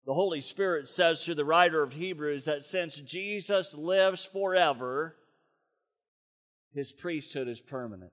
The 0.04 0.12
Holy 0.12 0.42
Spirit 0.42 0.86
says 0.86 1.24
to 1.24 1.34
the 1.34 1.46
writer 1.46 1.82
of 1.82 1.94
Hebrews 1.94 2.44
that 2.44 2.62
since 2.62 3.00
Jesus 3.00 3.74
lives 3.74 4.26
forever, 4.26 5.16
his 6.74 6.92
priesthood 6.92 7.48
is 7.48 7.62
permanent. 7.62 8.12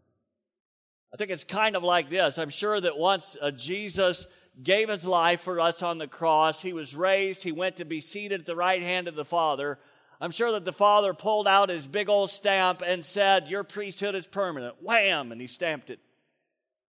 I 1.13 1.17
think 1.17 1.29
it's 1.29 1.43
kind 1.43 1.75
of 1.75 1.83
like 1.83 2.09
this. 2.09 2.37
I'm 2.37 2.47
sure 2.47 2.79
that 2.79 2.97
once 2.97 3.35
uh, 3.41 3.51
Jesus 3.51 4.27
gave 4.63 4.87
his 4.87 5.05
life 5.05 5.41
for 5.41 5.59
us 5.59 5.83
on 5.83 5.97
the 5.97 6.07
cross, 6.07 6.61
he 6.61 6.71
was 6.71 6.95
raised, 6.95 7.43
he 7.43 7.51
went 7.51 7.75
to 7.75 7.85
be 7.85 7.99
seated 7.99 8.39
at 8.39 8.45
the 8.45 8.55
right 8.55 8.81
hand 8.81 9.09
of 9.09 9.15
the 9.15 9.25
Father. 9.25 9.79
I'm 10.21 10.31
sure 10.31 10.51
that 10.51 10.65
the 10.65 10.73
father 10.73 11.13
pulled 11.13 11.47
out 11.47 11.69
his 11.69 11.87
big 11.87 12.09
old 12.09 12.29
stamp 12.29 12.83
and 12.85 13.05
said, 13.05 13.47
Your 13.47 13.63
priesthood 13.63 14.15
is 14.15 14.27
permanent. 14.27 14.75
Wham! 14.81 15.31
And 15.31 15.39
he 15.39 15.47
stamped 15.47 15.89
it. 15.89 15.99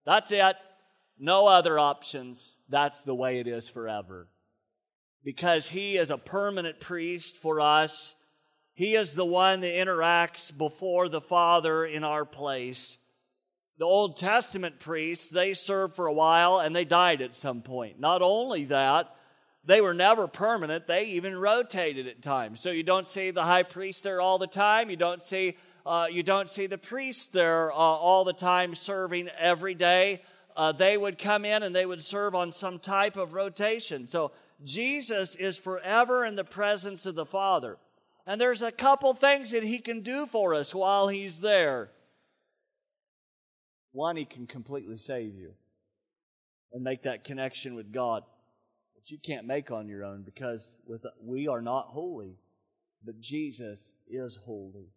That's 0.06 0.32
it. 0.32 0.56
No 1.18 1.48
other 1.48 1.80
options. 1.80 2.60
That's 2.70 3.02
the 3.02 3.16
way 3.16 3.40
it 3.40 3.48
is 3.48 3.68
forever. 3.68 4.28
Because 5.24 5.70
he 5.70 5.98
is 5.98 6.12
a 6.12 6.20
permanent 6.20 6.80
priest 6.80 7.38
for 7.38 7.60
us. 7.60 8.16
He 8.76 8.96
is 8.96 9.16
the 9.16 9.26
one 9.26 9.62
that 9.62 9.74
interacts 9.74 10.56
before 10.56 11.10
the 11.10 11.22
Father 11.22 11.86
in 11.86 12.04
our 12.04 12.26
place. 12.26 12.98
The 13.80 13.86
Old 13.86 14.18
Testament 14.18 14.80
priests, 14.80 15.32
they 15.32 15.54
served 15.54 15.96
for 15.96 16.06
a 16.06 16.14
while 16.14 16.60
and 16.60 16.76
they 16.76 16.86
died 16.86 17.22
at 17.22 17.36
some 17.36 17.62
point. 17.62 18.00
Not 18.00 18.22
only 18.22 18.66
that, 18.66 19.15
they 19.66 19.82
were 19.82 19.94
never 19.94 20.28
permanent. 20.28 20.88
They 20.88 21.06
even 21.06 21.36
rotated 21.36 22.08
at 22.08 22.22
times. 22.22 22.60
So 22.60 22.72
you 22.72 22.84
don't 22.84 23.08
see 23.08 23.32
the 23.32 23.44
high 23.44 23.64
priest 23.64 24.04
there 24.04 24.22
all 24.22 24.38
the 24.38 24.48
time. 24.48 24.90
You 24.90 24.96
don't 24.96 25.24
see, 25.24 25.58
uh, 25.86 26.08
you 26.12 26.22
don't 26.24 26.50
see 26.50 26.68
the 26.68 26.78
priest 26.78 27.34
there 27.34 27.72
uh, 27.72 27.76
all 27.76 28.24
the 28.24 28.34
time 28.34 28.76
serving 28.76 29.30
every 29.40 29.74
day. 29.74 30.22
Uh, 30.56 30.72
they 30.72 30.98
would 30.98 31.18
come 31.18 31.46
in 31.46 31.64
and 31.64 31.76
they 31.76 31.86
would 31.86 32.04
serve 32.04 32.36
on 32.36 32.52
some 32.52 32.80
type 32.80 33.18
of 33.18 33.34
rotation. 33.34 34.06
So 34.06 34.32
Jesus 34.64 35.36
is 35.36 35.58
forever 35.58 36.24
in 36.24 36.36
the 36.36 36.44
presence 36.44 37.06
of 37.06 37.16
the 37.16 37.26
Father. 37.26 37.78
And 38.28 38.40
there's 38.40 38.62
a 38.62 38.72
couple 38.72 39.14
things 39.14 39.52
that 39.52 39.64
he 39.64 39.80
can 39.80 40.02
do 40.02 40.26
for 40.26 40.54
us 40.54 40.74
while 40.74 41.08
he's 41.08 41.42
there. 41.42 41.90
One, 43.92 44.16
he 44.16 44.26
can 44.26 44.46
completely 44.46 44.98
save 44.98 45.36
you 45.36 45.54
and 46.72 46.84
make 46.84 47.04
that 47.04 47.24
connection 47.24 47.76
with 47.76 47.92
God 47.92 48.24
that 49.06 49.12
you 49.12 49.20
can't 49.20 49.46
make 49.46 49.70
on 49.70 49.88
your 49.88 50.04
own 50.04 50.24
because 50.24 50.80
with, 50.88 51.06
we 51.24 51.48
are 51.48 51.62
not 51.62 51.88
holy, 51.90 52.38
but 53.04 53.20
Jesus 53.20 53.94
is 54.08 54.36
holy. 54.36 54.90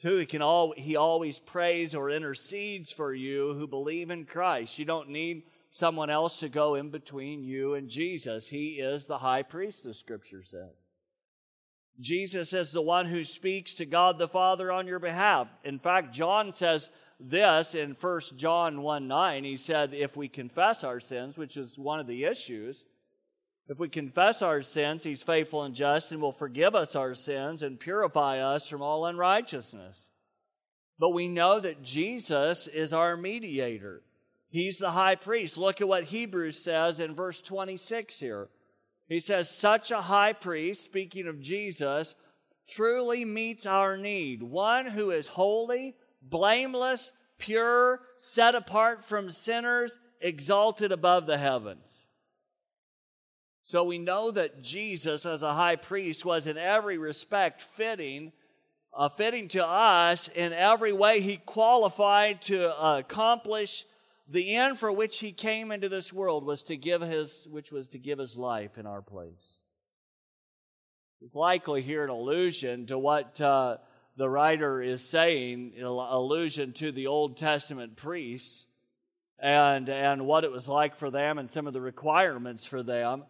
Two, 0.00 0.16
he 0.16 0.26
can 0.26 0.42
all, 0.42 0.74
he 0.76 0.96
always 0.96 1.38
prays 1.38 1.94
or 1.94 2.10
intercedes 2.10 2.90
for 2.90 3.14
you 3.14 3.54
who 3.54 3.68
believe 3.68 4.10
in 4.10 4.24
Christ. 4.24 4.78
You 4.78 4.84
don't 4.84 5.10
need 5.10 5.44
someone 5.70 6.10
else 6.10 6.40
to 6.40 6.48
go 6.48 6.74
in 6.74 6.90
between 6.90 7.44
you 7.44 7.74
and 7.74 7.88
Jesus. 7.88 8.48
He 8.48 8.80
is 8.80 9.06
the 9.06 9.18
high 9.18 9.42
priest, 9.42 9.84
the 9.84 9.94
scripture 9.94 10.42
says. 10.42 10.88
Jesus 12.00 12.52
is 12.52 12.72
the 12.72 12.82
one 12.82 13.06
who 13.06 13.22
speaks 13.22 13.74
to 13.74 13.86
God 13.86 14.18
the 14.18 14.26
Father 14.26 14.72
on 14.72 14.88
your 14.88 14.98
behalf. 14.98 15.46
In 15.62 15.78
fact, 15.78 16.12
John 16.12 16.50
says 16.50 16.90
this 17.20 17.76
in 17.76 17.92
1 17.92 18.20
John 18.36 18.82
1 18.82 19.06
9. 19.06 19.44
He 19.44 19.56
said, 19.56 19.94
If 19.94 20.16
we 20.16 20.26
confess 20.26 20.82
our 20.82 20.98
sins, 20.98 21.38
which 21.38 21.56
is 21.56 21.78
one 21.78 22.00
of 22.00 22.08
the 22.08 22.24
issues, 22.24 22.84
if 23.68 23.78
we 23.78 23.88
confess 23.88 24.42
our 24.42 24.62
sins, 24.62 25.04
He's 25.04 25.22
faithful 25.22 25.62
and 25.62 25.74
just 25.74 26.12
and 26.12 26.20
will 26.20 26.32
forgive 26.32 26.74
us 26.74 26.96
our 26.96 27.14
sins 27.14 27.62
and 27.62 27.78
purify 27.80 28.38
us 28.38 28.68
from 28.68 28.82
all 28.82 29.06
unrighteousness. 29.06 30.10
But 30.98 31.10
we 31.10 31.28
know 31.28 31.60
that 31.60 31.82
Jesus 31.82 32.66
is 32.66 32.92
our 32.92 33.16
mediator. 33.16 34.02
He's 34.50 34.78
the 34.78 34.90
high 34.90 35.14
priest. 35.14 35.56
Look 35.56 35.80
at 35.80 35.88
what 35.88 36.04
Hebrews 36.04 36.62
says 36.62 37.00
in 37.00 37.14
verse 37.14 37.40
26 37.40 38.20
here. 38.20 38.48
He 39.08 39.18
says, 39.18 39.50
Such 39.50 39.90
a 39.90 40.02
high 40.02 40.32
priest, 40.32 40.84
speaking 40.84 41.26
of 41.26 41.40
Jesus, 41.40 42.14
truly 42.68 43.24
meets 43.24 43.66
our 43.66 43.96
need. 43.96 44.42
One 44.42 44.86
who 44.86 45.10
is 45.10 45.28
holy, 45.28 45.94
blameless, 46.20 47.12
pure, 47.38 48.00
set 48.16 48.54
apart 48.54 49.04
from 49.04 49.30
sinners, 49.30 49.98
exalted 50.20 50.92
above 50.92 51.26
the 51.26 51.38
heavens. 51.38 52.04
So 53.72 53.84
we 53.84 53.96
know 53.96 54.30
that 54.30 54.62
Jesus, 54.62 55.24
as 55.24 55.42
a 55.42 55.54
high 55.54 55.76
priest, 55.76 56.26
was 56.26 56.46
in 56.46 56.58
every 56.58 56.98
respect 56.98 57.62
fitting 57.62 58.32
uh, 58.92 59.08
fitting 59.08 59.48
to 59.48 59.66
us 59.66 60.28
in 60.28 60.52
every 60.52 60.92
way. 60.92 61.22
He 61.22 61.38
qualified 61.38 62.42
to 62.42 62.78
accomplish 62.98 63.86
the 64.28 64.56
end 64.56 64.78
for 64.78 64.92
which 64.92 65.20
he 65.20 65.32
came 65.32 65.72
into 65.72 65.88
this 65.88 66.12
world 66.12 66.44
was 66.44 66.64
to 66.64 66.76
give 66.76 67.00
his, 67.00 67.48
which 67.50 67.72
was 67.72 67.88
to 67.88 67.98
give 67.98 68.18
his 68.18 68.36
life 68.36 68.76
in 68.76 68.84
our 68.84 69.00
place. 69.00 69.60
It's 71.22 71.34
likely 71.34 71.80
here 71.80 72.04
an 72.04 72.10
allusion 72.10 72.84
to 72.88 72.98
what 72.98 73.40
uh, 73.40 73.78
the 74.18 74.28
writer 74.28 74.82
is 74.82 75.02
saying, 75.02 75.72
an 75.78 75.86
allusion 75.86 76.74
to 76.74 76.92
the 76.92 77.06
Old 77.06 77.38
Testament 77.38 77.96
priests 77.96 78.66
and, 79.38 79.88
and 79.88 80.26
what 80.26 80.44
it 80.44 80.52
was 80.52 80.68
like 80.68 80.94
for 80.94 81.10
them 81.10 81.38
and 81.38 81.48
some 81.48 81.66
of 81.66 81.72
the 81.72 81.80
requirements 81.80 82.66
for 82.66 82.82
them. 82.82 83.24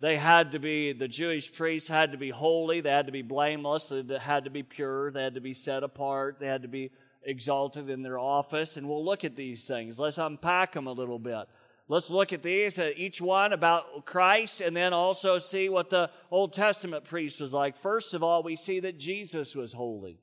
They 0.00 0.16
had 0.16 0.52
to 0.52 0.58
be, 0.58 0.92
the 0.92 1.08
Jewish 1.08 1.52
priests 1.52 1.88
had 1.88 2.12
to 2.12 2.18
be 2.18 2.30
holy, 2.30 2.80
they 2.80 2.90
had 2.90 3.06
to 3.06 3.12
be 3.12 3.22
blameless, 3.22 3.88
they 3.88 4.18
had 4.18 4.44
to 4.44 4.50
be 4.50 4.62
pure, 4.62 5.10
they 5.10 5.22
had 5.22 5.34
to 5.34 5.40
be 5.40 5.54
set 5.54 5.82
apart, 5.82 6.38
they 6.40 6.46
had 6.46 6.62
to 6.62 6.68
be 6.68 6.90
exalted 7.22 7.88
in 7.88 8.02
their 8.02 8.18
office. 8.18 8.76
And 8.76 8.88
we'll 8.88 9.04
look 9.04 9.24
at 9.24 9.36
these 9.36 9.66
things. 9.66 9.98
Let's 9.98 10.18
unpack 10.18 10.72
them 10.72 10.86
a 10.86 10.92
little 10.92 11.18
bit. 11.18 11.46
Let's 11.86 12.08
look 12.10 12.32
at 12.32 12.42
these, 12.42 12.78
uh, 12.78 12.90
each 12.96 13.20
one 13.20 13.52
about 13.52 14.06
Christ, 14.06 14.62
and 14.62 14.74
then 14.74 14.94
also 14.94 15.38
see 15.38 15.68
what 15.68 15.90
the 15.90 16.10
Old 16.30 16.54
Testament 16.54 17.04
priest 17.04 17.40
was 17.40 17.52
like. 17.52 17.76
First 17.76 18.14
of 18.14 18.22
all, 18.22 18.42
we 18.42 18.56
see 18.56 18.80
that 18.80 18.98
Jesus 18.98 19.54
was 19.54 19.74
holy. 19.74 20.18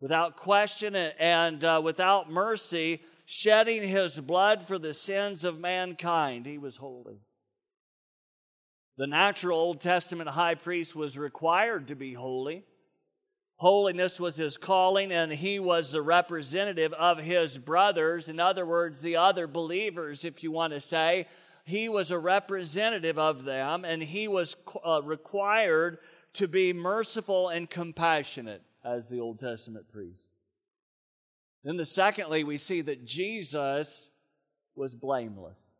Without 0.00 0.36
question 0.36 0.94
and 0.94 1.64
uh, 1.64 1.80
without 1.82 2.30
mercy, 2.30 3.00
shedding 3.24 3.82
his 3.82 4.20
blood 4.20 4.62
for 4.62 4.78
the 4.78 4.94
sins 4.94 5.42
of 5.42 5.58
mankind, 5.58 6.46
he 6.46 6.58
was 6.58 6.76
holy. 6.76 7.20
The 8.98 9.06
natural 9.06 9.58
Old 9.58 9.80
Testament 9.80 10.30
high 10.30 10.54
priest 10.54 10.96
was 10.96 11.18
required 11.18 11.88
to 11.88 11.94
be 11.94 12.14
holy. 12.14 12.64
Holiness 13.56 14.18
was 14.18 14.36
his 14.36 14.56
calling, 14.56 15.12
and 15.12 15.32
he 15.32 15.58
was 15.58 15.92
the 15.92 16.02
representative 16.02 16.92
of 16.94 17.18
his 17.18 17.58
brothers. 17.58 18.28
In 18.28 18.40
other 18.40 18.64
words, 18.66 19.02
the 19.02 19.16
other 19.16 19.46
believers, 19.46 20.24
if 20.24 20.42
you 20.42 20.50
want 20.50 20.72
to 20.72 20.80
say. 20.80 21.26
He 21.64 21.88
was 21.88 22.10
a 22.10 22.18
representative 22.18 23.18
of 23.18 23.44
them, 23.44 23.84
and 23.84 24.02
he 24.02 24.28
was 24.28 24.56
uh, 24.84 25.02
required 25.02 25.98
to 26.34 26.48
be 26.48 26.72
merciful 26.72 27.48
and 27.48 27.68
compassionate 27.68 28.62
as 28.84 29.08
the 29.08 29.20
Old 29.20 29.38
Testament 29.38 29.88
priest. 29.88 30.30
Then, 31.64 31.76
the 31.76 31.84
secondly, 31.84 32.44
we 32.44 32.58
see 32.58 32.82
that 32.82 33.04
Jesus 33.04 34.10
was 34.74 34.94
blameless. 34.94 35.75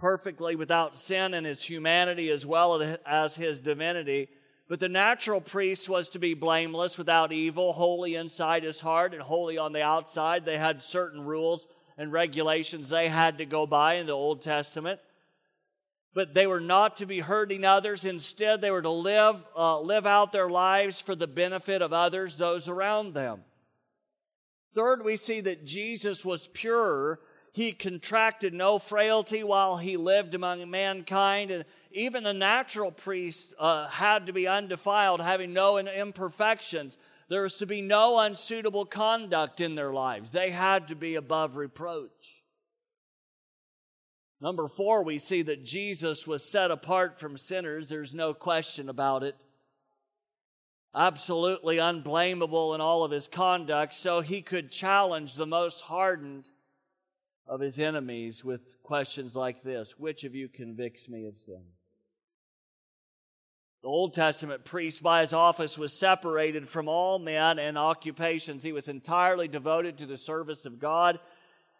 Perfectly 0.00 0.56
without 0.56 0.98
sin 0.98 1.34
in 1.34 1.44
his 1.44 1.62
humanity 1.62 2.28
as 2.30 2.44
well 2.44 2.82
as 3.06 3.36
his 3.36 3.60
divinity 3.60 4.28
but 4.70 4.78
the 4.78 4.88
natural 4.88 5.40
priest 5.40 5.88
was 5.88 6.08
to 6.10 6.20
be 6.20 6.34
blameless, 6.34 6.96
without 6.96 7.32
evil, 7.32 7.72
holy 7.72 8.14
inside 8.14 8.62
his 8.62 8.80
heart 8.80 9.12
and 9.12 9.20
holy 9.20 9.58
on 9.58 9.72
the 9.72 9.82
outside. 9.82 10.44
They 10.44 10.58
had 10.58 10.80
certain 10.80 11.24
rules 11.24 11.66
and 11.98 12.12
regulations 12.12 12.88
they 12.88 13.08
had 13.08 13.38
to 13.38 13.44
go 13.44 13.66
by 13.66 13.94
in 13.94 14.06
the 14.06 14.12
Old 14.12 14.42
Testament. 14.42 15.00
But 16.14 16.34
they 16.34 16.46
were 16.46 16.60
not 16.60 16.98
to 16.98 17.06
be 17.06 17.18
hurting 17.18 17.64
others. 17.64 18.04
Instead, 18.04 18.60
they 18.60 18.70
were 18.70 18.80
to 18.80 18.90
live, 18.90 19.44
uh, 19.56 19.80
live 19.80 20.06
out 20.06 20.30
their 20.30 20.48
lives 20.48 21.00
for 21.00 21.16
the 21.16 21.26
benefit 21.26 21.82
of 21.82 21.92
others, 21.92 22.36
those 22.36 22.68
around 22.68 23.12
them. 23.12 23.42
Third, 24.72 25.04
we 25.04 25.16
see 25.16 25.40
that 25.40 25.66
Jesus 25.66 26.24
was 26.24 26.46
pure. 26.46 27.18
He 27.52 27.72
contracted 27.72 28.54
no 28.54 28.78
frailty 28.78 29.42
while 29.42 29.76
he 29.76 29.96
lived 29.96 30.34
among 30.34 30.70
mankind. 30.70 31.50
And 31.50 31.64
even 31.90 32.22
the 32.22 32.34
natural 32.34 32.92
priests 32.92 33.54
uh, 33.58 33.88
had 33.88 34.26
to 34.26 34.32
be 34.32 34.46
undefiled, 34.46 35.20
having 35.20 35.52
no 35.52 35.78
imperfections. 35.78 36.96
There 37.28 37.42
was 37.42 37.56
to 37.58 37.66
be 37.66 37.82
no 37.82 38.18
unsuitable 38.18 38.86
conduct 38.86 39.60
in 39.60 39.74
their 39.74 39.92
lives. 39.92 40.32
They 40.32 40.50
had 40.50 40.88
to 40.88 40.94
be 40.94 41.16
above 41.16 41.56
reproach. 41.56 42.44
Number 44.40 44.68
four, 44.68 45.04
we 45.04 45.18
see 45.18 45.42
that 45.42 45.64
Jesus 45.64 46.26
was 46.26 46.44
set 46.44 46.70
apart 46.70 47.20
from 47.20 47.36
sinners. 47.36 47.88
There's 47.88 48.14
no 48.14 48.32
question 48.32 48.88
about 48.88 49.22
it. 49.22 49.36
Absolutely 50.94 51.78
unblameable 51.78 52.74
in 52.74 52.80
all 52.80 53.04
of 53.04 53.12
his 53.12 53.28
conduct, 53.28 53.94
so 53.94 54.22
he 54.22 54.40
could 54.40 54.70
challenge 54.70 55.34
the 55.34 55.46
most 55.46 55.82
hardened 55.82 56.50
of 57.50 57.60
his 57.60 57.80
enemies 57.80 58.44
with 58.44 58.80
questions 58.82 59.34
like 59.34 59.62
this 59.62 59.98
Which 59.98 60.24
of 60.24 60.34
you 60.34 60.48
convicts 60.48 61.08
me 61.08 61.26
of 61.26 61.38
sin? 61.38 61.62
The 63.82 63.88
Old 63.88 64.14
Testament 64.14 64.64
priest, 64.64 65.02
by 65.02 65.20
his 65.20 65.32
office, 65.32 65.76
was 65.76 65.92
separated 65.92 66.68
from 66.68 66.86
all 66.86 67.18
men 67.18 67.58
and 67.58 67.76
occupations. 67.76 68.62
He 68.62 68.72
was 68.72 68.88
entirely 68.88 69.48
devoted 69.48 69.98
to 69.98 70.06
the 70.06 70.18
service 70.18 70.64
of 70.64 70.78
God. 70.78 71.18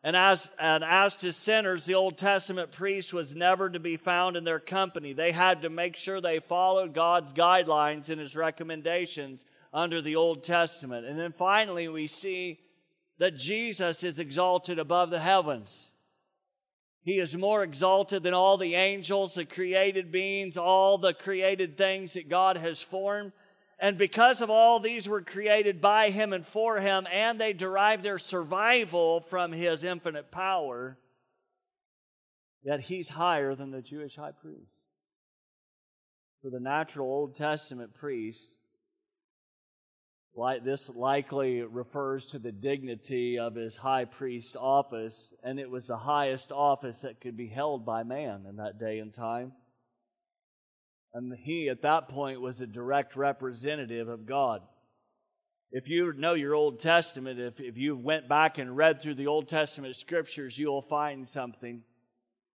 And 0.03 0.17
as, 0.17 0.51
and 0.59 0.83
as 0.83 1.15
to 1.17 1.31
sinners, 1.31 1.85
the 1.85 1.95
Old 1.95 2.17
Testament 2.17 2.73
priest 2.73 3.13
was 3.13 3.37
never 3.37 3.69
to 3.69 3.79
be 3.79 3.99
found 3.99 4.39
in 4.39 4.45
their 4.45 4.59
company. 4.59 5.13
They 5.13 5.31
had 5.31 5.61
to 5.61 5.69
make 5.69 5.95
sure 5.95 6.23
they 6.23 6.41
followed 6.41 6.95
God's 6.95 7.35
guidelines 7.35 8.09
and 8.09 8.19
his 8.19 8.35
recommendations 8.35 9.45
under 9.75 10.01
the 10.01 10.17
Old 10.17 10.43
Testament. 10.43 11.07
And 11.07 11.19
then 11.19 11.33
finally, 11.33 11.87
we 11.87 12.07
see 12.07 12.61
that 13.21 13.37
Jesus 13.37 14.03
is 14.03 14.19
exalted 14.19 14.79
above 14.79 15.11
the 15.11 15.21
heavens. 15.21 15.93
He 17.03 17.19
is 17.19 17.37
more 17.37 17.63
exalted 17.63 18.23
than 18.23 18.33
all 18.33 18.57
the 18.57 18.75
angels, 18.75 19.35
the 19.35 19.45
created 19.45 20.11
beings, 20.11 20.57
all 20.57 20.97
the 20.97 21.13
created 21.13 21.77
things 21.77 22.15
that 22.15 22.31
God 22.31 22.57
has 22.57 22.83
formed. 22.83 23.33
And 23.79 23.99
because 23.99 24.41
of 24.41 24.49
all 24.49 24.81
these 24.81 25.07
were 25.07 25.21
created 25.21 25.83
by 25.83 26.11
Him 26.11 26.33
and 26.33 26.47
for 26.47 26.81
Him, 26.81 27.07
and 27.13 27.39
they 27.39 27.53
derive 27.53 28.03
their 28.03 28.19
survival 28.19 29.21
from 29.21 29.53
His 29.53 29.85
infinite 29.85 30.31
power, 30.31 30.99
yet 32.63 32.81
He's 32.81 33.11
higher 33.11 33.55
than 33.55 33.71
the 33.71 33.83
Jewish 33.83 34.17
high 34.17 34.33
priest. 34.33 34.87
For 36.41 36.51
the 36.51 36.61
natural 36.61 37.07
Old 37.07 37.35
Testament 37.35 37.93
priest, 37.93 38.57
this 40.63 40.91
likely 40.91 41.63
refers 41.63 42.27
to 42.27 42.39
the 42.39 42.53
dignity 42.53 43.39
of 43.39 43.55
his 43.55 43.77
high 43.77 44.05
priest 44.05 44.57
office, 44.59 45.35
and 45.43 45.59
it 45.59 45.71
was 45.71 45.87
the 45.87 45.97
highest 45.97 46.53
office 46.53 47.03
that 47.03 47.21
could 47.21 47.37
be 47.37 47.49
held 47.49 47.85
by 47.85 48.03
man 48.03 48.45
in 48.49 48.57
that 48.57 48.79
day 48.79 48.99
and 48.99 49.13
time. 49.13 49.53
And 51.13 51.37
he, 51.37 51.69
at 51.69 51.83
that 51.83 52.09
point, 52.09 52.41
was 52.41 52.61
a 52.61 52.67
direct 52.67 53.17
representative 53.17 54.09
of 54.09 54.27
God. 54.27 54.63
If 55.73 55.89
you 55.89 56.13
know 56.13 56.35
your 56.35 56.55
Old 56.55 56.81
Testament, 56.81 57.39
if, 57.39 57.61
if 57.61 57.77
you 57.77 57.97
went 57.97 58.29
back 58.29 58.59
and 58.59 58.77
read 58.77 59.01
through 59.01 59.15
the 59.15 59.29
Old 59.29 59.49
Testament 59.49 59.97
scriptures, 59.97 60.59
you 60.59 60.69
will 60.69 60.83
find 60.83 61.27
something. 61.27 61.83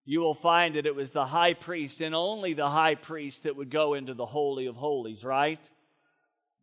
You 0.06 0.22
will 0.22 0.34
find 0.34 0.76
that 0.76 0.86
it 0.86 0.96
was 0.96 1.12
the 1.12 1.26
high 1.26 1.54
priest 1.54 2.02
and 2.02 2.16
only 2.16 2.54
the 2.54 2.70
high 2.70 2.96
priest 2.96 3.44
that 3.44 3.56
would 3.56 3.70
go 3.70 3.94
into 3.94 4.14
the 4.14 4.26
Holy 4.26 4.66
of 4.66 4.76
Holies, 4.76 5.24
right? 5.24 5.60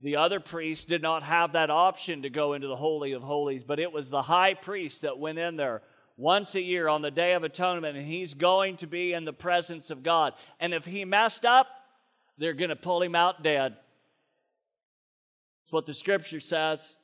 The 0.00 0.16
other 0.16 0.38
priests 0.38 0.84
did 0.84 1.02
not 1.02 1.24
have 1.24 1.52
that 1.52 1.70
option 1.70 2.22
to 2.22 2.30
go 2.30 2.52
into 2.52 2.68
the 2.68 2.76
Holy 2.76 3.12
of 3.12 3.22
Holies, 3.22 3.64
but 3.64 3.80
it 3.80 3.92
was 3.92 4.10
the 4.10 4.22
high 4.22 4.54
priest 4.54 5.02
that 5.02 5.18
went 5.18 5.38
in 5.38 5.56
there 5.56 5.82
once 6.16 6.54
a 6.54 6.60
year 6.60 6.88
on 6.88 7.02
the 7.02 7.10
Day 7.10 7.34
of 7.34 7.42
Atonement, 7.42 7.96
and 7.96 8.06
he's 8.06 8.34
going 8.34 8.76
to 8.76 8.86
be 8.86 9.12
in 9.12 9.24
the 9.24 9.32
presence 9.32 9.90
of 9.90 10.02
God. 10.02 10.34
And 10.60 10.72
if 10.72 10.84
he 10.84 11.04
messed 11.04 11.44
up, 11.44 11.66
they're 12.38 12.54
going 12.54 12.70
to 12.70 12.76
pull 12.76 13.02
him 13.02 13.16
out 13.16 13.42
dead. 13.42 13.76
That's 15.62 15.72
what 15.72 15.86
the 15.86 15.94
scripture 15.94 16.40
says. 16.40 17.00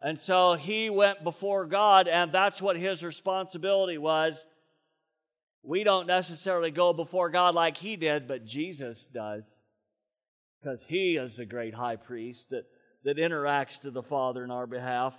And 0.00 0.18
so 0.18 0.54
he 0.54 0.90
went 0.90 1.24
before 1.24 1.64
God, 1.64 2.08
and 2.08 2.32
that's 2.32 2.60
what 2.60 2.76
his 2.76 3.04
responsibility 3.04 3.98
was. 3.98 4.46
We 5.62 5.82
don't 5.82 6.06
necessarily 6.06 6.70
go 6.70 6.92
before 6.92 7.30
God 7.30 7.54
like 7.54 7.76
he 7.76 7.96
did, 7.96 8.28
but 8.28 8.44
Jesus 8.44 9.06
does 9.06 9.63
because 10.64 10.84
he 10.84 11.16
is 11.16 11.36
the 11.36 11.44
great 11.44 11.74
high 11.74 11.96
priest 11.96 12.48
that, 12.48 12.64
that 13.02 13.18
interacts 13.18 13.82
to 13.82 13.90
the 13.90 14.02
Father 14.02 14.42
in 14.42 14.50
our 14.50 14.66
behalf. 14.66 15.14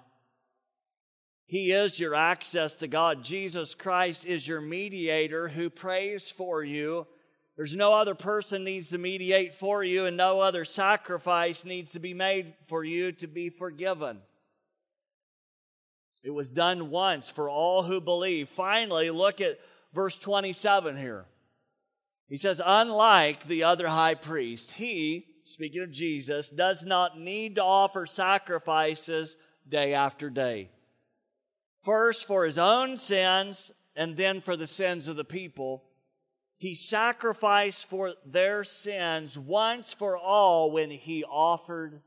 He 1.46 1.72
is 1.72 2.00
your 2.00 2.16
access 2.16 2.74
to 2.78 2.88
God. 2.88 3.24
Jesus 3.24 3.76
Christ 3.76 4.26
is 4.26 4.48
your 4.48 4.60
mediator 4.60 5.48
who 5.48 5.70
prays 5.70 6.32
for 6.32 6.64
you. 6.64 7.06
There's 7.56 7.76
no 7.76 7.94
other 7.96 8.16
person 8.16 8.64
needs 8.64 8.90
to 8.90 8.98
mediate 8.98 9.54
for 9.54 9.84
you 9.84 10.08
and 10.08 10.18
no 10.18 10.42
other 10.42 10.66
sacrifice 10.66 11.64
needs 11.64 11.92
to 11.92 12.00
be 12.00 12.16
made 12.16 12.56
for 12.66 12.84
you 12.84 13.12
to 13.12 13.28
be 13.28 13.52
forgiven. 13.52 14.22
It 16.24 16.32
was 16.32 16.50
done 16.50 16.90
once 16.90 17.30
for 17.30 17.52
all 17.52 17.84
who 17.84 18.02
believe. 18.02 18.50
Finally, 18.50 19.12
look 19.12 19.42
at 19.42 19.60
verse 19.94 20.18
27 20.18 20.98
here. 20.98 21.28
He 22.28 22.38
says, 22.38 22.60
unlike 22.66 23.46
the 23.46 23.64
other 23.64 23.88
high 23.88 24.16
priest, 24.16 24.72
he, 24.72 25.28
speaking 25.46 25.84
of 25.84 25.92
Jesus, 25.92 26.50
does 26.50 26.84
not 26.84 27.20
need 27.20 27.56
to 27.56 27.64
offer 27.64 28.06
sacrifices 28.06 29.38
day 29.68 29.94
after 29.94 30.30
day. 30.30 30.70
First 31.82 32.28
for 32.28 32.44
his 32.46 32.58
own 32.58 32.98
sins 32.98 33.72
and 33.96 34.18
then 34.18 34.42
for 34.42 34.58
the 34.58 34.68
sins 34.68 35.08
of 35.08 35.16
the 35.16 35.24
people. 35.24 35.84
He 36.58 36.74
sacrificed 36.74 37.90
for 37.90 38.14
their 38.26 38.64
sins 38.64 39.38
once 39.38 39.94
for 39.94 40.18
all 40.18 40.72
when 40.72 40.90
he 40.90 41.24
offered 41.24 42.02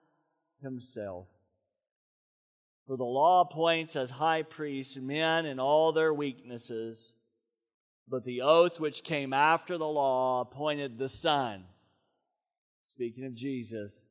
himself. 0.60 1.28
For 2.86 2.96
the 2.96 3.04
law 3.04 3.42
appoints 3.42 3.94
as 3.96 4.10
high 4.10 4.42
priests 4.42 4.96
men 4.96 5.46
in 5.46 5.60
all 5.60 5.92
their 5.92 6.12
weaknesses, 6.12 7.14
but 8.08 8.24
the 8.24 8.40
oath 8.40 8.80
which 8.80 9.04
came 9.04 9.34
after 9.34 9.76
the 9.76 9.86
law 9.86 10.40
appointed 10.40 10.96
the 10.98 11.10
Son, 11.10 11.64
speaking 12.88 13.26
of 13.26 13.34
Jesus, 13.34 14.06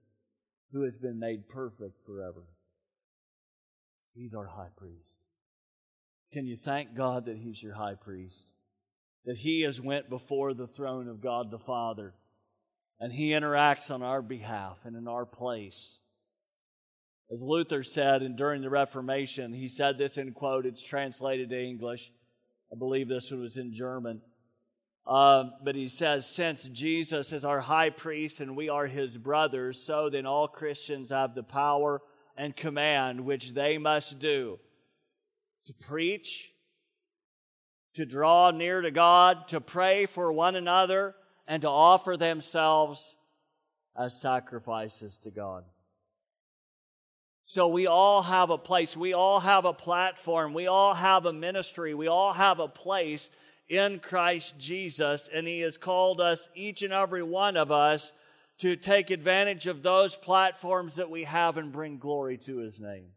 who 0.71 0.83
has 0.83 0.97
been 0.97 1.17
made 1.17 1.49
perfect 1.49 2.05
forever. 2.05 2.43
He's 4.13 4.35
our 4.35 4.45
high 4.45 4.69
priest. 4.77 5.23
Can 6.31 6.45
you 6.45 6.55
thank 6.55 6.95
God 6.95 7.25
that 7.25 7.37
He's 7.37 7.63
your 7.63 7.73
high 7.73 7.95
priest? 7.95 8.53
That 9.25 9.37
He 9.37 9.61
has 9.61 9.81
went 9.81 10.09
before 10.09 10.53
the 10.53 10.67
throne 10.67 11.07
of 11.07 11.21
God 11.21 11.49
the 11.49 11.57
Father 11.57 12.13
and 12.99 13.11
He 13.11 13.29
interacts 13.29 13.93
on 13.93 14.03
our 14.03 14.21
behalf 14.21 14.79
and 14.83 14.95
in 14.95 15.07
our 15.07 15.25
place. 15.25 16.01
As 17.31 17.41
Luther 17.41 17.81
said 17.81 18.21
and 18.21 18.37
during 18.37 18.61
the 18.61 18.69
Reformation, 18.69 19.53
he 19.53 19.67
said 19.67 19.97
this 19.97 20.17
in 20.17 20.31
quote, 20.31 20.65
it's 20.65 20.85
translated 20.85 21.49
to 21.49 21.61
English. 21.61 22.11
I 22.71 22.77
believe 22.77 23.09
this 23.09 23.31
one 23.31 23.41
was 23.41 23.57
in 23.57 23.73
German. 23.73 24.21
Uh, 25.07 25.51
but 25.63 25.75
he 25.75 25.87
says, 25.87 26.27
since 26.27 26.67
Jesus 26.67 27.31
is 27.31 27.45
our 27.45 27.61
high 27.61 27.89
priest 27.89 28.41
and 28.41 28.57
we 28.57 28.67
are 28.67 28.85
his 28.85 29.17
brothers, 29.17 29.81
so 29.81 30.09
then 30.09 30.25
all 30.25 30.49
Christians 30.49 31.11
have 31.11 31.33
the 31.33 31.43
power 31.43 32.01
and 32.35 32.53
command 32.53 33.21
which 33.21 33.53
they 33.53 33.77
must 33.77 34.19
do 34.19 34.59
to 35.65 35.73
preach, 35.73 36.51
to 37.93 38.05
draw 38.05 38.51
near 38.51 38.81
to 38.81 38.91
God, 38.91 39.47
to 39.47 39.61
pray 39.61 40.05
for 40.05 40.33
one 40.33 40.57
another, 40.57 41.15
and 41.47 41.61
to 41.61 41.69
offer 41.69 42.17
themselves 42.17 43.15
as 43.97 44.19
sacrifices 44.19 45.17
to 45.19 45.31
God. 45.31 45.63
So 47.45 47.69
we 47.69 47.87
all 47.87 48.23
have 48.23 48.49
a 48.49 48.57
place. 48.57 48.97
We 48.97 49.13
all 49.13 49.39
have 49.39 49.63
a 49.63 49.71
platform. 49.71 50.53
We 50.53 50.67
all 50.67 50.93
have 50.93 51.25
a 51.25 51.31
ministry. 51.31 51.93
We 51.93 52.09
all 52.09 52.33
have 52.33 52.59
a 52.59 52.67
place 52.67 53.31
in 53.69 53.99
Christ 53.99 54.59
Jesus. 54.59 55.29
And 55.33 55.47
He 55.47 55.61
has 55.61 55.77
called 55.77 56.21
us, 56.21 56.49
each 56.55 56.81
and 56.81 56.93
every 56.93 57.23
one 57.23 57.57
of 57.57 57.71
us, 57.71 58.13
to 58.59 58.75
take 58.75 59.11
advantage 59.11 59.67
of 59.67 59.83
those 59.83 60.15
platforms 60.15 60.95
that 60.95 61.09
we 61.09 61.25
have 61.25 61.57
and 61.57 61.71
bring 61.71 61.97
glory 61.97 62.37
to 62.39 62.57
His 62.57 62.79
name. 62.79 63.09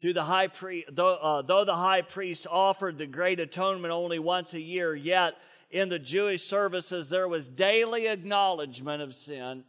Through 0.00 0.12
the 0.12 0.24
high 0.24 0.46
priest, 0.46 0.88
though, 0.92 1.16
uh, 1.16 1.42
though 1.42 1.64
the 1.64 1.74
high 1.74 2.02
priest 2.02 2.46
offered 2.48 2.98
the 2.98 3.06
great 3.06 3.40
atonement 3.40 3.92
only 3.92 4.20
once 4.20 4.54
a 4.54 4.60
year, 4.60 4.94
yet 4.94 5.36
in 5.70 5.88
the 5.88 5.98
Jewish 5.98 6.42
services 6.42 7.08
there 7.08 7.28
was 7.28 7.48
daily 7.48 8.06
acknowledgement 8.06 9.02
of 9.02 9.14
sin 9.14 9.64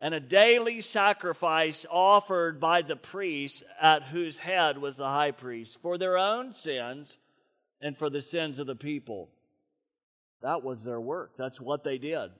and 0.00 0.14
a 0.14 0.20
daily 0.20 0.80
sacrifice 0.80 1.86
offered 1.88 2.58
by 2.58 2.82
the 2.82 2.96
priests 2.96 3.62
at 3.80 4.02
whose 4.02 4.38
head 4.38 4.78
was 4.78 4.96
the 4.96 5.06
high 5.06 5.30
priest 5.30 5.80
for 5.80 5.96
their 5.96 6.18
own 6.18 6.50
sins 6.50 7.18
and 7.82 7.98
for 7.98 8.08
the 8.08 8.22
sins 8.22 8.58
of 8.58 8.66
the 8.66 8.76
people. 8.76 9.28
That 10.40 10.62
was 10.62 10.84
their 10.84 11.00
work. 11.00 11.32
That's 11.36 11.60
what 11.60 11.84
they 11.84 11.98
did. 11.98 12.30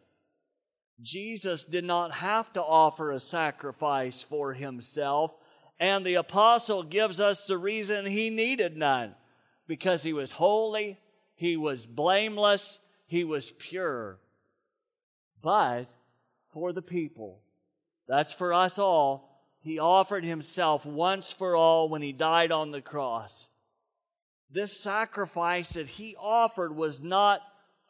Jesus 1.00 1.64
did 1.66 1.85
not 1.85 2.12
have 2.12 2.52
to 2.52 2.62
offer 2.62 3.11
a 3.11 3.18
sacrifice 3.18 4.22
for 4.22 4.55
himself, 4.55 5.35
and 5.81 6.07
the 6.07 6.14
apostle 6.14 6.85
gives 6.85 7.20
us 7.20 7.46
the 7.46 7.59
reason 7.59 8.07
he 8.07 8.31
needed 8.31 8.76
none 8.76 9.14
because 9.66 10.02
he 10.02 10.12
was 10.12 10.33
holy, 10.33 10.98
he 11.35 11.57
was 11.57 11.87
blameless, 11.87 12.78
he 13.07 13.24
was 13.24 13.52
pure. 13.52 14.18
But 15.42 15.87
for 16.50 16.72
the 16.72 16.83
people, 16.83 17.40
that's 18.07 18.33
for 18.33 18.55
us 18.55 18.78
all. 18.78 19.28
He 19.61 19.78
offered 19.78 20.24
himself 20.24 20.85
once 20.85 21.33
for 21.33 21.57
all 21.57 21.88
when 21.88 22.02
he 22.02 22.12
died 22.12 22.52
on 22.52 22.70
the 22.70 22.83
cross. 22.83 23.48
This 24.52 24.82
sacrifice 24.82 25.70
that 25.70 25.88
he 25.88 26.14
offered 26.16 26.76
was 26.76 27.02
not 27.02 27.40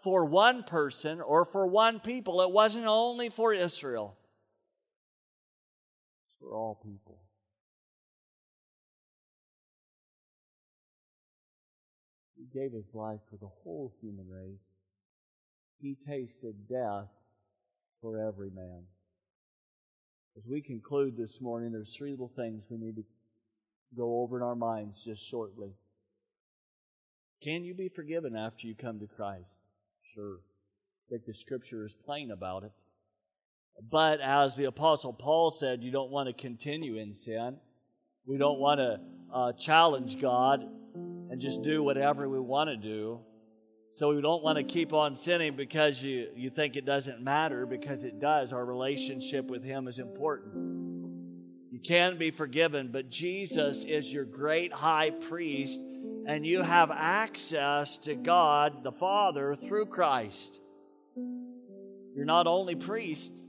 for 0.02 0.24
one 0.24 0.62
person 0.62 1.20
or 1.20 1.44
for 1.44 1.66
one 1.66 1.98
people. 1.98 2.40
It 2.42 2.52
wasn't 2.52 2.86
only 2.86 3.28
for 3.28 3.52
Israel. 3.52 4.16
It's 6.24 6.38
for 6.38 6.54
all 6.54 6.78
people. 6.80 7.18
He 12.36 12.46
gave 12.58 12.72
his 12.72 12.94
life 12.94 13.20
for 13.28 13.36
the 13.36 13.50
whole 13.62 13.92
human 14.00 14.28
race. 14.28 14.76
He 15.80 15.96
tasted 15.96 16.68
death 16.68 17.08
for 18.00 18.20
every 18.20 18.50
man. 18.50 18.84
As 20.36 20.46
we 20.46 20.60
conclude 20.60 21.16
this 21.16 21.40
morning, 21.42 21.72
there's 21.72 21.96
three 21.96 22.10
little 22.10 22.32
things 22.34 22.68
we 22.70 22.78
need 22.78 22.96
to 22.96 23.04
go 23.96 24.20
over 24.20 24.36
in 24.36 24.42
our 24.42 24.54
minds 24.54 25.04
just 25.04 25.28
shortly. 25.28 25.72
Can 27.42 27.64
you 27.64 27.74
be 27.74 27.88
forgiven 27.88 28.36
after 28.36 28.68
you 28.68 28.74
come 28.76 29.00
to 29.00 29.06
Christ? 29.06 29.60
Sure. 30.14 30.36
I 30.36 31.04
think 31.10 31.24
the 31.26 31.34
scripture 31.34 31.84
is 31.84 31.96
plain 32.04 32.30
about 32.30 32.62
it. 32.62 32.70
But 33.90 34.20
as 34.20 34.56
the 34.56 34.66
Apostle 34.66 35.12
Paul 35.12 35.50
said, 35.50 35.82
you 35.82 35.90
don't 35.90 36.10
want 36.10 36.28
to 36.28 36.34
continue 36.34 36.96
in 36.96 37.14
sin. 37.14 37.56
We 38.26 38.38
don't 38.38 38.60
want 38.60 38.78
to 38.78 39.00
uh, 39.34 39.52
challenge 39.54 40.20
God 40.20 40.64
and 40.94 41.40
just 41.40 41.62
do 41.62 41.82
whatever 41.82 42.28
we 42.28 42.38
want 42.38 42.70
to 42.70 42.76
do. 42.76 43.20
So 43.90 44.14
we 44.14 44.22
don't 44.22 44.42
want 44.42 44.58
to 44.58 44.64
keep 44.64 44.92
on 44.92 45.14
sinning 45.14 45.56
because 45.56 46.02
you, 46.02 46.28
you 46.36 46.48
think 46.48 46.76
it 46.76 46.86
doesn't 46.86 47.22
matter, 47.22 47.66
because 47.66 48.04
it 48.04 48.20
does. 48.20 48.52
Our 48.52 48.64
relationship 48.64 49.50
with 49.50 49.64
Him 49.64 49.88
is 49.88 49.98
important. 49.98 50.54
You 51.70 51.80
can 51.80 52.18
be 52.18 52.30
forgiven, 52.30 52.90
but 52.92 53.10
Jesus 53.10 53.84
is 53.84 54.12
your 54.12 54.24
great 54.24 54.72
high 54.72 55.10
priest, 55.10 55.80
and 56.26 56.46
you 56.46 56.62
have 56.62 56.90
access 56.90 57.96
to 57.98 58.14
God 58.14 58.82
the 58.82 58.92
Father 58.92 59.54
through 59.56 59.86
Christ. 59.86 60.60
You're 62.14 62.24
not 62.24 62.46
only 62.46 62.74
priests 62.74 63.48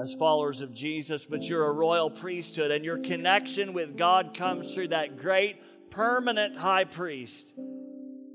as 0.00 0.14
followers 0.14 0.62
of 0.62 0.74
Jesus, 0.74 1.26
but 1.26 1.42
you're 1.42 1.66
a 1.66 1.72
royal 1.72 2.10
priesthood, 2.10 2.70
and 2.70 2.84
your 2.84 2.98
connection 2.98 3.72
with 3.72 3.96
God 3.96 4.34
comes 4.34 4.74
through 4.74 4.88
that 4.88 5.16
great 5.16 5.56
permanent 5.90 6.56
high 6.56 6.84
priest 6.84 7.52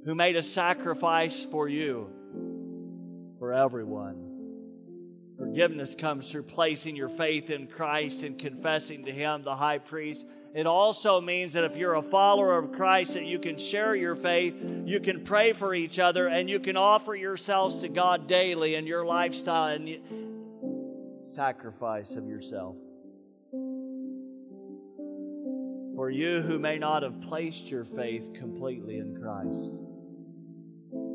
who 0.06 0.16
made 0.16 0.36
a 0.36 0.42
sacrifice 0.42 1.46
for 1.46 1.68
you, 1.68 2.10
for 3.38 3.54
everyone. 3.54 4.21
Forgiveness 5.52 5.96
comes 5.96 6.32
through 6.32 6.44
placing 6.44 6.96
your 6.96 7.10
faith 7.10 7.50
in 7.50 7.68
Christ 7.68 8.24
and 8.24 8.40
confessing 8.40 9.04
to 9.04 9.12
Him, 9.12 9.44
the 9.44 9.54
high 9.54 9.80
priest. 9.80 10.26
It 10.56 10.66
also 10.66 11.20
means 11.20 11.52
that 11.54 11.66
if 11.66 11.76
you're 11.76 11.96
a 11.96 12.02
follower 12.02 12.58
of 12.58 12.72
Christ, 12.72 13.16
that 13.16 13.26
you 13.26 13.38
can 13.38 13.58
share 13.58 13.94
your 13.94 14.16
faith, 14.16 14.56
you 14.86 15.02
can 15.02 15.26
pray 15.26 15.52
for 15.52 15.74
each 15.74 16.00
other, 16.00 16.28
and 16.28 16.50
you 16.50 16.62
can 16.62 16.78
offer 16.78 17.16
yourselves 17.16 17.82
to 17.82 17.90
God 17.90 18.28
daily 18.28 18.76
in 18.76 18.88
your 18.88 19.06
lifestyle 19.06 19.76
and 19.76 19.90
sacrifice 21.22 22.16
of 22.16 22.30
yourself. 22.30 22.78
For 25.98 26.10
you 26.10 26.44
who 26.44 26.60
may 26.60 26.78
not 26.78 27.04
have 27.04 27.20
placed 27.20 27.70
your 27.70 27.84
faith 27.84 28.24
completely 28.36 29.00
in 29.00 29.20
Christ. 29.22 29.82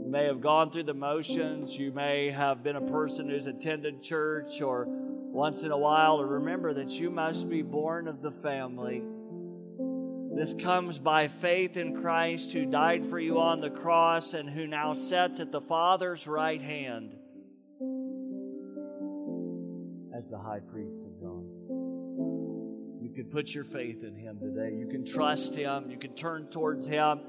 You 0.07 0.12
may 0.12 0.27
have 0.27 0.40
gone 0.40 0.71
through 0.71 0.85
the 0.85 0.95
motions. 0.95 1.77
You 1.77 1.90
may 1.90 2.31
have 2.31 2.62
been 2.62 2.77
a 2.77 2.81
person 2.81 3.29
who's 3.29 3.49
attended 3.49 4.05
church 4.05 4.62
or 4.62 4.85
once 4.87 5.64
in 5.64 5.73
a 5.73 5.77
while. 5.77 6.21
Or 6.21 6.29
remember 6.29 6.73
that 6.75 6.90
you 7.01 7.11
must 7.11 7.51
be 7.51 7.62
born 7.62 8.07
of 8.07 8.23
the 8.23 8.31
family. 8.31 9.03
This 10.33 10.55
comes 10.55 11.01
by 11.01 11.27
faith 11.27 11.77
in 11.77 12.01
Christ 12.01 12.53
who 12.53 12.66
died 12.66 13.05
for 13.07 13.19
you 13.19 13.40
on 13.40 13.61
the 13.61 13.69
cross 13.69 14.33
and 14.33 14.49
who 14.49 14.69
now 14.69 14.92
sits 14.92 15.40
at 15.40 15.51
the 15.51 15.61
Father's 15.61 16.29
right 16.29 16.62
hand 16.62 17.16
as 20.16 20.31
the 20.31 20.38
high 20.38 20.61
priest 20.61 21.05
of 21.05 21.21
God. 21.21 21.42
You 23.03 23.11
can 23.12 23.29
put 23.29 23.53
your 23.53 23.64
faith 23.64 24.05
in 24.05 24.14
Him 24.14 24.38
today. 24.38 24.73
You 24.77 24.87
can 24.87 25.05
trust 25.05 25.57
Him. 25.57 25.90
You 25.90 25.96
can 25.96 26.15
turn 26.15 26.46
towards 26.48 26.87
Him 26.87 27.23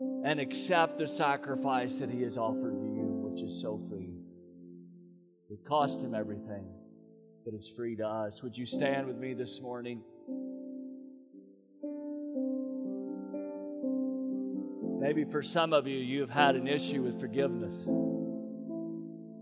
and 0.00 0.40
accept 0.40 0.98
the 0.98 1.06
sacrifice 1.06 1.98
that 1.98 2.10
He 2.10 2.22
has 2.22 2.38
offered 2.38 2.80
to 2.80 2.86
you, 2.86 3.20
which 3.22 3.42
is 3.42 3.60
so 3.60 3.78
free. 3.78 4.14
It 5.50 5.64
cost 5.64 6.02
Him 6.02 6.14
everything, 6.14 6.66
but 7.44 7.54
it's 7.54 7.68
free 7.68 7.96
to 7.96 8.06
us. 8.06 8.42
Would 8.42 8.56
you 8.56 8.66
stand 8.66 9.06
with 9.06 9.16
me 9.16 9.34
this 9.34 9.60
morning? 9.60 10.02
Maybe 15.00 15.24
for 15.24 15.42
some 15.42 15.72
of 15.72 15.86
you, 15.88 15.96
you've 15.96 16.30
had 16.30 16.56
an 16.56 16.68
issue 16.68 17.02
with 17.02 17.18
forgiveness. 17.18 17.86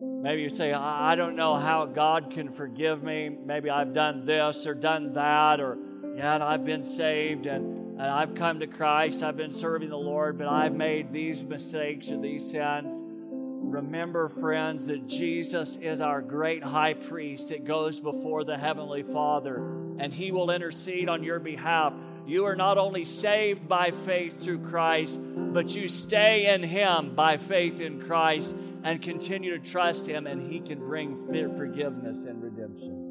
Maybe 0.00 0.42
you 0.42 0.48
say, 0.48 0.72
I 0.72 1.14
don't 1.14 1.36
know 1.36 1.56
how 1.56 1.84
God 1.86 2.30
can 2.32 2.52
forgive 2.52 3.02
me. 3.02 3.28
Maybe 3.28 3.70
I've 3.70 3.92
done 3.92 4.24
this 4.24 4.66
or 4.66 4.74
done 4.74 5.12
that, 5.12 5.60
or 5.60 5.78
yeah, 6.16 6.44
I've 6.44 6.64
been 6.64 6.82
saved 6.82 7.46
and 7.46 7.77
and 7.98 8.06
I've 8.06 8.36
come 8.36 8.60
to 8.60 8.68
Christ, 8.68 9.24
I've 9.24 9.36
been 9.36 9.50
serving 9.50 9.88
the 9.88 9.98
Lord, 9.98 10.38
but 10.38 10.46
I've 10.46 10.72
made 10.72 11.12
these 11.12 11.42
mistakes 11.42 12.12
or 12.12 12.20
these 12.20 12.48
sins. 12.48 13.02
Remember, 13.04 14.28
friends, 14.28 14.86
that 14.86 15.08
Jesus 15.08 15.74
is 15.76 16.00
our 16.00 16.22
great 16.22 16.62
high 16.62 16.94
priest. 16.94 17.50
It 17.50 17.64
goes 17.64 17.98
before 17.98 18.44
the 18.44 18.56
Heavenly 18.56 19.02
Father, 19.02 19.56
and 19.98 20.14
He 20.14 20.30
will 20.30 20.52
intercede 20.52 21.08
on 21.08 21.24
your 21.24 21.40
behalf. 21.40 21.92
You 22.24 22.44
are 22.44 22.54
not 22.54 22.78
only 22.78 23.04
saved 23.04 23.68
by 23.68 23.90
faith 23.90 24.44
through 24.44 24.60
Christ, 24.60 25.20
but 25.20 25.74
you 25.74 25.88
stay 25.88 26.54
in 26.54 26.62
Him 26.62 27.16
by 27.16 27.36
faith 27.36 27.80
in 27.80 28.00
Christ 28.00 28.54
and 28.84 29.02
continue 29.02 29.58
to 29.58 29.70
trust 29.70 30.06
Him, 30.06 30.28
and 30.28 30.40
He 30.40 30.60
can 30.60 30.78
bring 30.78 31.26
forgiveness 31.56 32.22
and 32.22 32.40
redemption. 32.40 33.07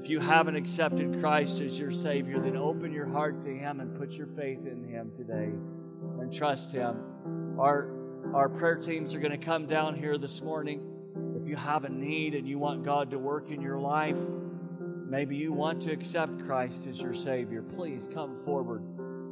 If 0.00 0.08
you 0.08 0.18
haven't 0.18 0.56
accepted 0.56 1.20
Christ 1.20 1.60
as 1.60 1.78
your 1.78 1.90
Savior, 1.90 2.40
then 2.40 2.56
open 2.56 2.90
your 2.90 3.06
heart 3.06 3.42
to 3.42 3.50
Him 3.50 3.80
and 3.80 3.94
put 3.98 4.12
your 4.12 4.28
faith 4.28 4.66
in 4.66 4.82
Him 4.82 5.12
today 5.14 5.52
and 6.18 6.32
trust 6.32 6.72
Him. 6.72 7.58
Our, 7.58 7.90
our 8.32 8.48
prayer 8.48 8.76
teams 8.76 9.14
are 9.14 9.18
going 9.18 9.38
to 9.38 9.44
come 9.44 9.66
down 9.66 9.94
here 9.94 10.16
this 10.16 10.40
morning. 10.40 10.80
If 11.38 11.46
you 11.46 11.54
have 11.54 11.84
a 11.84 11.90
need 11.90 12.34
and 12.34 12.48
you 12.48 12.58
want 12.58 12.82
God 12.82 13.10
to 13.10 13.18
work 13.18 13.50
in 13.50 13.60
your 13.60 13.78
life, 13.78 14.16
maybe 15.06 15.36
you 15.36 15.52
want 15.52 15.82
to 15.82 15.92
accept 15.92 16.46
Christ 16.46 16.86
as 16.86 17.02
your 17.02 17.12
Savior, 17.12 17.60
please 17.60 18.08
come 18.10 18.38
forward 18.38 18.82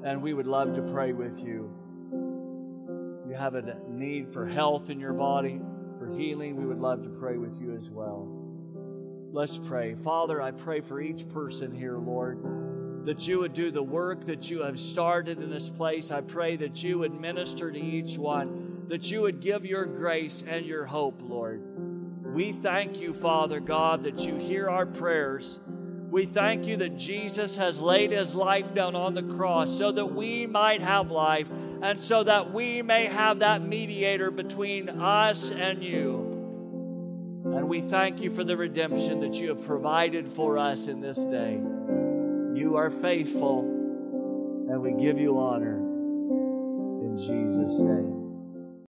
and 0.05 0.21
we 0.21 0.35
would 0.35 0.47
love 0.47 0.75
to 0.75 0.83
pray 0.83 1.15
with 1.15 1.43
you. 1.43 1.73
If 3.25 3.31
you 3.31 3.37
have 3.39 3.55
a 3.55 3.79
need 3.89 4.35
for 4.35 4.45
health 4.45 4.91
in 4.91 5.01
your 5.01 5.15
body, 5.15 5.63
for 5.99 6.15
healing, 6.15 6.57
we 6.57 6.67
would 6.67 6.79
love 6.79 7.05
to 7.05 7.09
pray 7.19 7.39
with 7.39 7.59
you 7.59 7.75
as 7.75 7.89
well. 7.89 8.38
Let's 9.31 9.59
pray. 9.59 9.95
Father, 9.95 10.41
I 10.41 10.53
pray 10.53 10.81
for 10.81 11.01
each 11.03 11.29
person 11.29 11.71
here, 11.71 11.99
Lord, 11.99 13.05
that 13.05 13.29
you 13.29 13.41
would 13.41 13.53
do 13.53 13.71
the 13.71 13.83
work 13.83 14.25
that 14.25 14.51
you 14.51 14.63
have 14.63 14.79
started 14.79 15.43
in 15.43 15.51
this 15.51 15.69
place. 15.69 16.11
I 16.11 16.23
pray 16.23 16.57
that 16.57 16.83
you 16.83 17.01
would 17.01 17.13
minister 17.13 17.71
to 17.71 17.79
each 17.79 18.17
one, 18.17 18.87
that 18.89 19.11
you 19.11 19.21
would 19.21 19.41
give 19.41 19.67
your 19.67 19.85
grace 19.85 20.43
and 20.49 20.65
your 20.65 20.87
hope, 20.87 21.21
Lord. 21.23 21.63
We 22.35 22.53
thank 22.53 23.01
you, 23.01 23.13
Father 23.13 23.61
God, 23.61 24.05
that 24.05 24.21
you 24.21 24.37
hear 24.37 24.71
our 24.71 24.87
prayers. 24.87 25.61
We 26.11 26.25
thank 26.25 26.67
you 26.67 26.79
that 26.79 26.97
Jesus 26.97 27.59
has 27.59 27.83
laid 27.83 28.13
his 28.13 28.35
life 28.35 28.75
down 28.75 28.97
on 28.97 29.13
the 29.13 29.23
cross 29.23 29.77
so 29.77 29.93
that 29.93 30.07
we 30.07 30.47
might 30.47 30.81
have 30.81 31.11
life 31.11 31.49
and 31.83 32.01
so 32.01 32.25
that 32.25 32.53
we 32.53 32.81
may 32.81 33.05
have 33.05 33.41
that 33.41 33.61
mediator 33.61 34.31
between 34.31 34.89
us 34.89 35.51
and 35.51 35.85
you. 35.85 36.28
We 37.69 37.83
thank 37.83 38.19
you 38.19 38.31
for 38.31 38.45
the 38.45 38.57
redemption 38.57 39.21
that 39.21 39.35
you 39.35 39.49
have 39.51 39.63
provided 39.63 40.27
for 40.27 40.57
us 40.57 40.89
in 40.89 41.03
this 41.03 41.23
day. 41.27 41.57
You 42.59 42.77
are 42.77 42.91
faithful, 42.91 43.61
and 43.61 44.81
we 44.81 44.93
give 44.93 45.19
you 45.19 45.39
honor. 45.39 45.77
In 45.77 47.19
Jesus' 47.19 47.83
name. 47.83 48.18